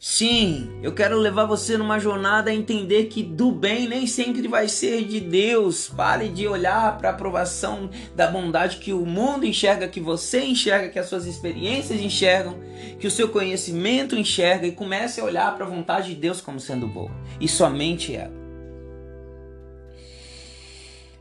Sim, 0.05 0.81
eu 0.83 0.93
quero 0.93 1.17
levar 1.17 1.47
você 1.47 1.79
numa 1.79 2.01
jornada 2.01 2.51
a 2.51 2.53
entender 2.53 3.05
que 3.05 3.23
do 3.23 3.53
bem 3.53 3.87
nem 3.87 4.05
sempre 4.05 4.49
vai 4.49 4.67
ser 4.67 5.05
de 5.05 5.21
Deus. 5.21 5.87
Pare 5.87 6.29
de 6.29 6.49
olhar 6.49 6.99
para 6.99 7.11
a 7.11 7.13
aprovação 7.13 7.89
da 8.13 8.27
bondade 8.27 8.79
que 8.79 8.93
o 8.93 9.07
mundo 9.07 9.47
enxerga, 9.47 9.87
que 9.87 10.01
você 10.01 10.41
enxerga, 10.41 10.89
que 10.89 10.99
as 10.99 11.07
suas 11.07 11.25
experiências 11.25 12.01
enxergam, 12.01 12.59
que 12.99 13.07
o 13.07 13.11
seu 13.13 13.29
conhecimento 13.29 14.17
enxerga 14.17 14.67
e 14.67 14.73
comece 14.73 15.21
a 15.21 15.25
olhar 15.25 15.55
para 15.55 15.67
a 15.67 15.69
vontade 15.69 16.09
de 16.09 16.21
Deus 16.21 16.41
como 16.41 16.59
sendo 16.59 16.89
boa 16.89 17.13
e 17.41 17.47
somente 17.47 18.13
ela. 18.13 18.35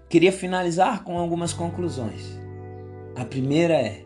Queria 0.10 0.32
finalizar 0.32 1.04
com 1.04 1.20
algumas 1.20 1.54
conclusões. 1.54 2.36
A 3.15 3.26
primeira 3.26 3.76
é: 3.76 4.04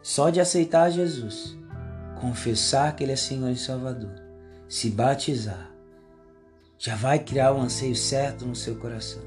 só 0.00 0.30
de 0.30 0.40
aceitar 0.40 0.88
Jesus 0.92 1.58
confessar 2.20 2.94
que 2.94 3.02
Ele 3.02 3.12
é 3.12 3.16
Senhor 3.16 3.50
e 3.50 3.56
Salvador, 3.56 4.14
se 4.68 4.90
batizar, 4.90 5.70
já 6.78 6.94
vai 6.94 7.18
criar 7.18 7.52
o 7.52 7.60
anseio 7.60 7.96
certo 7.96 8.44
no 8.44 8.54
seu 8.54 8.76
coração. 8.76 9.22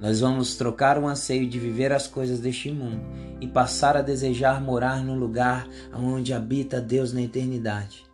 Nós 0.00 0.20
vamos 0.20 0.56
trocar 0.56 0.98
o 0.98 1.06
anseio 1.06 1.48
de 1.48 1.58
viver 1.58 1.92
as 1.92 2.06
coisas 2.06 2.40
deste 2.40 2.70
mundo 2.70 3.00
e 3.40 3.46
passar 3.46 3.96
a 3.96 4.02
desejar 4.02 4.60
morar 4.60 5.04
no 5.04 5.14
lugar 5.14 5.68
onde 5.94 6.32
habita 6.32 6.80
Deus 6.80 7.12
na 7.12 7.22
eternidade. 7.22 8.04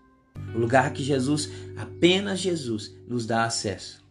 O 0.54 0.58
lugar 0.58 0.92
que 0.92 1.02
Jesus, 1.02 1.50
apenas 1.76 2.38
Jesus, 2.38 2.94
nos 3.08 3.26
dá 3.26 3.44
acesso. 3.44 4.04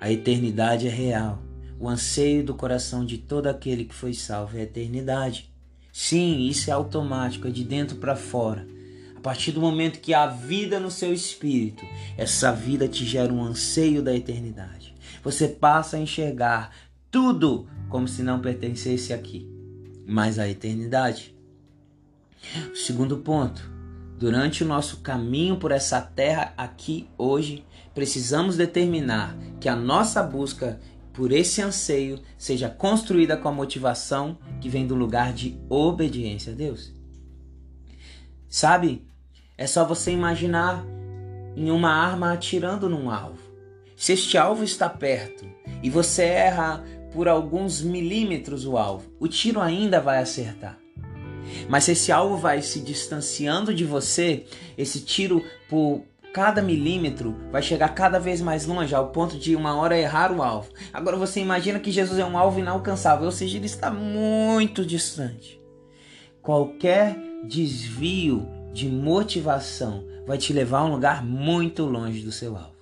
A 0.00 0.10
eternidade 0.10 0.86
é 0.86 0.90
real. 0.90 1.42
O 1.78 1.88
anseio 1.88 2.44
do 2.44 2.54
coração 2.54 3.04
de 3.04 3.18
todo 3.18 3.48
aquele 3.48 3.84
que 3.84 3.94
foi 3.94 4.14
salvo 4.14 4.56
é 4.56 4.60
a 4.60 4.64
eternidade. 4.64 5.50
Sim, 5.92 6.46
isso 6.46 6.70
é 6.70 6.72
automático, 6.72 7.48
é 7.48 7.50
de 7.50 7.64
dentro 7.64 7.96
para 7.96 8.16
fora 8.16 8.75
partir 9.26 9.50
do 9.50 9.60
momento 9.60 9.98
que 9.98 10.14
há 10.14 10.24
vida 10.28 10.78
no 10.78 10.88
seu 10.88 11.12
espírito, 11.12 11.84
essa 12.16 12.52
vida 12.52 12.86
te 12.86 13.04
gera 13.04 13.32
um 13.32 13.42
anseio 13.42 14.00
da 14.00 14.14
eternidade. 14.14 14.94
Você 15.24 15.48
passa 15.48 15.96
a 15.96 16.00
enxergar 16.00 16.70
tudo 17.10 17.68
como 17.88 18.06
se 18.06 18.22
não 18.22 18.40
pertencesse 18.40 19.12
aqui, 19.12 19.50
mas 20.06 20.38
à 20.38 20.48
eternidade. 20.48 21.34
O 22.70 22.76
segundo 22.76 23.16
ponto, 23.16 23.68
durante 24.16 24.62
o 24.62 24.66
nosso 24.68 24.98
caminho 24.98 25.56
por 25.56 25.72
essa 25.72 26.00
terra 26.00 26.54
aqui 26.56 27.08
hoje, 27.18 27.64
precisamos 27.92 28.56
determinar 28.56 29.36
que 29.58 29.68
a 29.68 29.74
nossa 29.74 30.22
busca 30.22 30.78
por 31.12 31.32
esse 31.32 31.60
anseio 31.60 32.20
seja 32.38 32.70
construída 32.70 33.36
com 33.36 33.48
a 33.48 33.52
motivação 33.52 34.38
que 34.60 34.68
vem 34.68 34.86
do 34.86 34.94
lugar 34.94 35.32
de 35.32 35.58
obediência 35.68 36.52
a 36.52 36.54
Deus. 36.54 36.94
Sabe, 38.48 39.04
é 39.58 39.66
só 39.66 39.84
você 39.84 40.10
imaginar 40.10 40.84
em 41.56 41.70
uma 41.70 41.90
arma 41.90 42.32
atirando 42.32 42.88
num 42.88 43.10
alvo. 43.10 43.38
Se 43.96 44.12
este 44.12 44.36
alvo 44.36 44.62
está 44.62 44.88
perto 44.88 45.46
e 45.82 45.88
você 45.88 46.24
erra 46.24 46.84
por 47.12 47.28
alguns 47.28 47.80
milímetros 47.80 48.66
o 48.66 48.76
alvo, 48.76 49.10
o 49.18 49.26
tiro 49.26 49.60
ainda 49.60 50.00
vai 50.00 50.18
acertar. 50.18 50.78
Mas 51.68 51.84
se 51.84 51.92
esse 51.92 52.12
alvo 52.12 52.36
vai 52.36 52.60
se 52.60 52.80
distanciando 52.80 53.72
de 53.72 53.84
você, 53.84 54.44
esse 54.76 55.00
tiro 55.00 55.42
por 55.68 56.02
cada 56.34 56.60
milímetro 56.60 57.34
vai 57.50 57.62
chegar 57.62 57.88
cada 57.94 58.18
vez 58.18 58.42
mais 58.42 58.66
longe, 58.66 58.94
ao 58.94 59.08
ponto 59.08 59.38
de 59.38 59.56
uma 59.56 59.74
hora 59.76 59.98
errar 59.98 60.30
o 60.30 60.42
alvo. 60.42 60.70
Agora 60.92 61.16
você 61.16 61.40
imagina 61.40 61.78
que 61.78 61.90
Jesus 61.90 62.18
é 62.18 62.24
um 62.26 62.36
alvo 62.36 62.60
inalcançável, 62.60 63.24
ou 63.24 63.32
seja, 63.32 63.56
ele 63.56 63.64
está 63.64 63.90
muito 63.90 64.84
distante. 64.84 65.58
Qualquer 66.42 67.16
desvio 67.48 68.46
de 68.76 68.90
motivação 68.90 70.04
vai 70.26 70.36
te 70.36 70.52
levar 70.52 70.80
a 70.80 70.84
um 70.84 70.92
lugar 70.92 71.24
muito 71.24 71.86
longe 71.86 72.20
do 72.20 72.30
seu 72.30 72.54
alvo. 72.54 72.76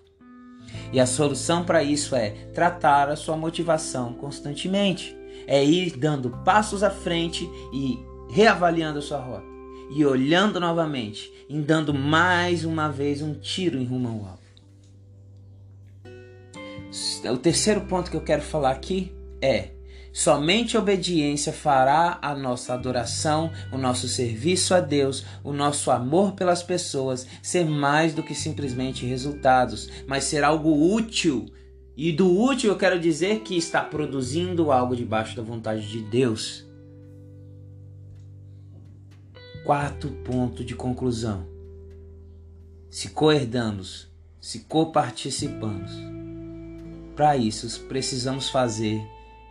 E 0.93 0.99
a 0.99 1.07
solução 1.07 1.65
para 1.65 1.85
isso 1.85 2.17
é 2.17 2.31
tratar 2.53 3.09
a 3.09 3.15
sua 3.15 3.37
motivação 3.37 4.13
constantemente. 4.13 5.17
É 5.47 5.65
ir 5.65 5.97
dando 5.97 6.31
passos 6.45 6.83
à 6.83 6.91
frente 6.91 7.49
e 7.73 7.97
reavaliando 8.29 8.99
a 8.99 9.03
sua 9.03 9.19
rota. 9.19 9.47
E 9.95 10.05
olhando 10.05 10.59
novamente, 10.59 11.31
e 11.49 11.61
dando 11.61 11.95
mais 11.95 12.65
uma 12.65 12.89
vez 12.89 13.23
um 13.23 13.35
tiro 13.35 13.79
em 13.79 13.85
rumo 13.85 14.09
ao 14.09 14.15
alvo. 14.15 14.45
O 17.33 17.39
terceiro 17.39 17.83
ponto 17.83 18.11
que 18.11 18.17
eu 18.17 18.23
quero 18.23 18.43
falar 18.43 18.73
aqui 18.73 19.15
é 19.41 19.74
Somente 20.17 20.77
a 20.77 20.81
obediência 20.81 21.53
fará 21.53 22.21
a 22.23 22.37
nossa 22.37 22.73
adoração, 22.73 23.51
o 23.73 23.77
nosso 23.77 24.07
serviço 24.07 24.73
a 24.73 24.79
Deus, 24.79 25.25
o 25.43 25.53
nosso 25.53 25.91
amor 25.91 26.35
pelas 26.35 26.63
pessoas 26.63 27.27
ser 27.43 27.65
mais 27.65 28.15
do 28.15 28.23
que 28.23 28.33
simplesmente 28.33 29.05
resultados, 29.05 29.91
mas 30.07 30.23
ser 30.23 30.45
algo 30.45 30.95
útil. 30.95 31.47
E 31.97 32.13
do 32.13 32.31
útil 32.31 32.71
eu 32.71 32.79
quero 32.79 33.01
dizer 33.01 33.41
que 33.41 33.57
está 33.57 33.83
produzindo 33.83 34.71
algo 34.71 34.95
debaixo 34.95 35.35
da 35.35 35.43
vontade 35.43 35.89
de 35.89 36.01
Deus. 36.03 36.65
Quarto 39.65 40.11
ponto 40.25 40.65
de 40.65 40.77
conclusão. 40.77 41.45
Se 42.89 43.09
coerdamos, 43.09 44.09
se 44.41 44.61
coparticipamos. 44.61 45.91
Para 47.17 47.37
isso, 47.37 47.81
precisamos 47.89 48.49
fazer 48.49 49.05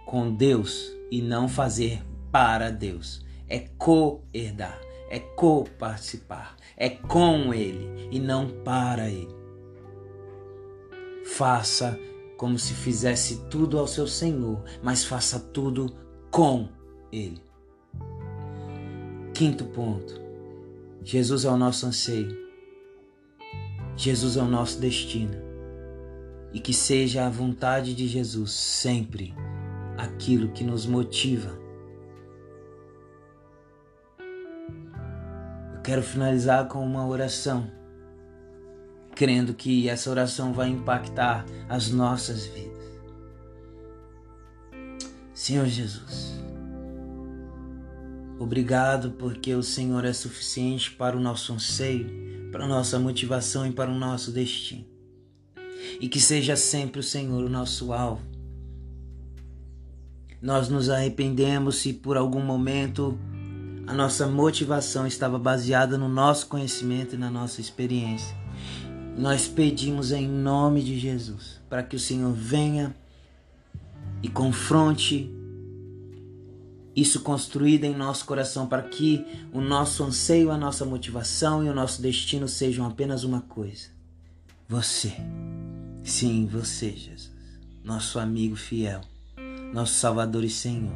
com 0.05 0.33
Deus 0.33 0.91
e 1.11 1.21
não 1.21 1.47
fazer 1.47 2.03
para 2.31 2.71
Deus. 2.71 3.23
É 3.47 3.59
co-herdar, 3.77 4.79
é 5.09 5.19
co-participar, 5.19 6.55
é 6.75 6.89
com 6.89 7.53
Ele 7.53 8.09
e 8.11 8.19
não 8.19 8.49
para 8.63 9.09
Ele. 9.09 9.35
Faça 11.25 11.99
como 12.37 12.57
se 12.57 12.73
fizesse 12.73 13.45
tudo 13.49 13.77
ao 13.77 13.87
seu 13.87 14.07
Senhor, 14.07 14.63
mas 14.81 15.05
faça 15.05 15.39
tudo 15.39 15.95
com 16.31 16.67
Ele. 17.11 17.41
Quinto 19.33 19.65
ponto: 19.65 20.19
Jesus 21.03 21.45
é 21.45 21.49
o 21.49 21.57
nosso 21.57 21.85
anseio, 21.85 22.37
Jesus 23.95 24.35
é 24.35 24.41
o 24.41 24.47
nosso 24.47 24.79
destino, 24.79 25.37
e 26.51 26.59
que 26.59 26.73
seja 26.73 27.25
a 27.25 27.29
vontade 27.29 27.93
de 27.93 28.07
Jesus 28.07 28.51
sempre 28.51 29.33
aquilo 29.97 30.49
que 30.49 30.63
nos 30.63 30.86
motiva. 30.86 31.58
Eu 35.75 35.82
quero 35.82 36.01
finalizar 36.01 36.67
com 36.67 36.86
uma 36.86 37.06
oração, 37.06 37.69
crendo 39.15 39.53
que 39.53 39.89
essa 39.89 40.10
oração 40.10 40.53
vai 40.53 40.69
impactar 40.69 41.45
as 41.67 41.89
nossas 41.89 42.45
vidas. 42.45 42.73
Senhor 45.34 45.65
Jesus, 45.65 46.41
obrigado 48.39 49.12
porque 49.12 49.53
o 49.53 49.63
Senhor 49.63 50.06
é 50.06 50.13
suficiente 50.13 50.91
para 50.91 51.17
o 51.17 51.19
nosso 51.19 51.53
anseio, 51.53 52.49
para 52.51 52.65
a 52.65 52.67
nossa 52.67 52.97
motivação 52.97 53.65
e 53.67 53.71
para 53.71 53.91
o 53.91 53.97
nosso 53.97 54.32
destino. 54.32 54.86
E 55.99 56.08
que 56.08 56.19
seja 56.19 56.56
sempre 56.56 56.99
o 56.99 57.03
Senhor 57.03 57.43
o 57.43 57.49
nosso 57.49 57.91
alvo 57.91 58.33
nós 60.43 60.67
nos 60.67 60.89
arrependemos 60.89 61.77
se 61.77 61.93
por 61.93 62.17
algum 62.17 62.41
momento 62.41 63.17
a 63.88 63.93
nossa 63.93 64.27
motivação 64.27 65.08
estava 65.08 65.39
baseada 65.39 65.97
no 65.97 66.10
nosso 66.10 66.47
conhecimento 66.47 67.15
e 67.15 67.17
na 67.17 67.32
nossa 67.32 67.62
experiência. 67.62 68.36
Nós 69.17 69.47
pedimos 69.47 70.12
em 70.12 70.27
nome 70.27 70.84
de 70.84 70.99
Jesus 70.99 71.62
para 71.69 71.82
que 71.82 71.95
o 71.95 71.99
Senhor 71.99 72.34
venha 72.34 72.93
e 74.21 74.27
confronte 74.27 75.34
isso 76.93 77.21
construído 77.21 77.86
em 77.86 77.95
nosso 77.95 78.25
coração 78.25 78.67
para 78.67 78.84
que 78.84 79.25
o 79.53 79.62
nosso 79.62 80.03
anseio, 80.03 80.51
a 80.51 80.58
nossa 80.58 80.84
motivação 80.84 81.63
e 81.63 81.69
o 81.69 81.73
nosso 81.73 82.01
destino 82.01 82.49
sejam 82.49 82.86
apenas 82.86 83.23
uma 83.23 83.39
coisa: 83.39 83.88
você. 84.67 85.13
Sim, 86.03 86.45
você, 86.51 86.91
Jesus, 86.91 87.32
nosso 87.82 88.19
amigo 88.19 88.58
fiel 88.58 89.12
nosso 89.73 89.95
Salvador 89.95 90.43
e 90.43 90.49
Senhor. 90.49 90.93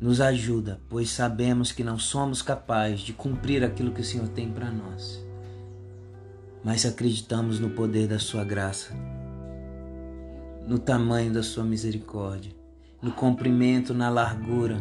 Nos 0.00 0.20
ajuda, 0.20 0.80
pois 0.88 1.10
sabemos 1.10 1.70
que 1.70 1.84
não 1.84 1.98
somos 1.98 2.40
capazes 2.40 3.00
de 3.00 3.12
cumprir 3.12 3.62
aquilo 3.62 3.92
que 3.92 4.00
o 4.00 4.04
Senhor 4.04 4.26
tem 4.28 4.50
para 4.50 4.70
nós. 4.70 5.22
Mas 6.64 6.86
acreditamos 6.86 7.60
no 7.60 7.70
poder 7.70 8.08
da 8.08 8.18
Sua 8.18 8.42
graça, 8.42 8.94
no 10.66 10.78
tamanho 10.78 11.32
da 11.32 11.42
Sua 11.42 11.62
misericórdia, 11.62 12.52
no 13.00 13.12
comprimento, 13.12 13.92
na 13.92 14.08
largura 14.08 14.80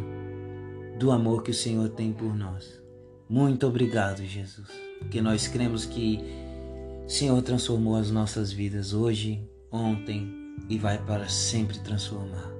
do 0.97 1.12
amor 1.12 1.43
que 1.43 1.51
o 1.51 1.56
Senhor 1.56 1.89
tem 1.89 2.13
por 2.13 2.36
nós. 2.36 2.82
Muito 3.30 3.67
obrigado, 3.67 4.23
Jesus, 4.25 4.69
porque 4.99 5.21
nós 5.21 5.47
cremos 5.47 5.86
que 5.86 6.19
o 7.06 7.10
Senhor 7.10 7.41
transformou 7.41 7.95
as 7.95 8.10
nossas 8.10 8.51
vidas 8.51 8.93
hoje, 8.93 9.47
ontem 9.71 10.40
e 10.70 10.78
vai 10.78 10.98
para 10.98 11.28
sempre 11.28 11.80
transformar. 11.80 12.52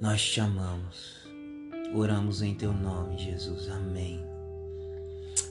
Nós 0.00 0.22
te 0.22 0.40
amamos. 0.40 1.22
Oramos 1.94 2.42
em 2.42 2.54
teu 2.54 2.72
nome, 2.72 3.18
Jesus. 3.18 3.68
Amém. 3.68 4.24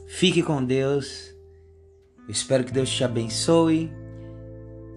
Fique 0.08 0.44
com 0.44 0.64
Deus. 0.64 1.34
Eu 2.28 2.32
espero 2.32 2.64
que 2.64 2.72
Deus 2.72 2.90
te 2.90 3.04
abençoe. 3.04 3.92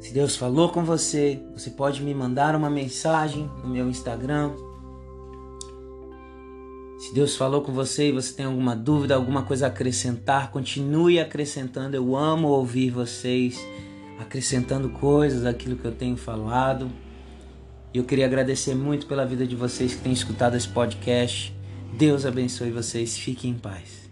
Se 0.01 0.13
Deus 0.13 0.37
falou 0.37 0.69
com 0.69 0.85
você, 0.85 1.41
você 1.55 1.71
pode 1.71 2.03
me 2.03 2.15
mandar 2.15 2.55
uma 2.55 2.69
mensagem 2.69 3.51
no 3.63 3.69
meu 3.69 3.89
Instagram. 3.89 4.53
Se 6.99 7.15
Deus 7.15 7.37
falou 7.37 7.63
com 7.63 7.73
você 7.73 8.09
e 8.09 8.13
você 8.13 8.33
tem 8.33 8.47
alguma 8.47 8.75
dúvida, 8.75 9.15
alguma 9.15 9.43
coisa 9.43 9.67
a 9.67 9.69
acrescentar, 9.69 10.51
continue 10.51 11.21
acrescentando. 11.21 11.97
Eu 11.97 12.17
amo 12.17 12.49
ouvir 12.49 12.91
vocês 12.91 13.59
acrescentando 14.19 14.89
coisas 14.89 15.43
daquilo 15.43 15.77
que 15.77 15.85
eu 15.85 15.93
tenho 15.93 16.17
falado. 16.17 16.91
E 17.93 17.99
eu 17.99 18.05
queria 18.05 18.27
agradecer 18.27 18.75
muito 18.75 19.07
pela 19.07 19.25
vida 19.25 19.47
de 19.47 19.55
vocês 19.55 19.95
que 19.95 20.01
têm 20.01 20.13
escutado 20.13 20.57
esse 20.57 20.69
podcast. 20.69 21.55
Deus 21.93 22.27
abençoe 22.27 22.71
vocês. 22.71 23.17
Fiquem 23.17 23.53
em 23.53 23.55
paz. 23.55 24.04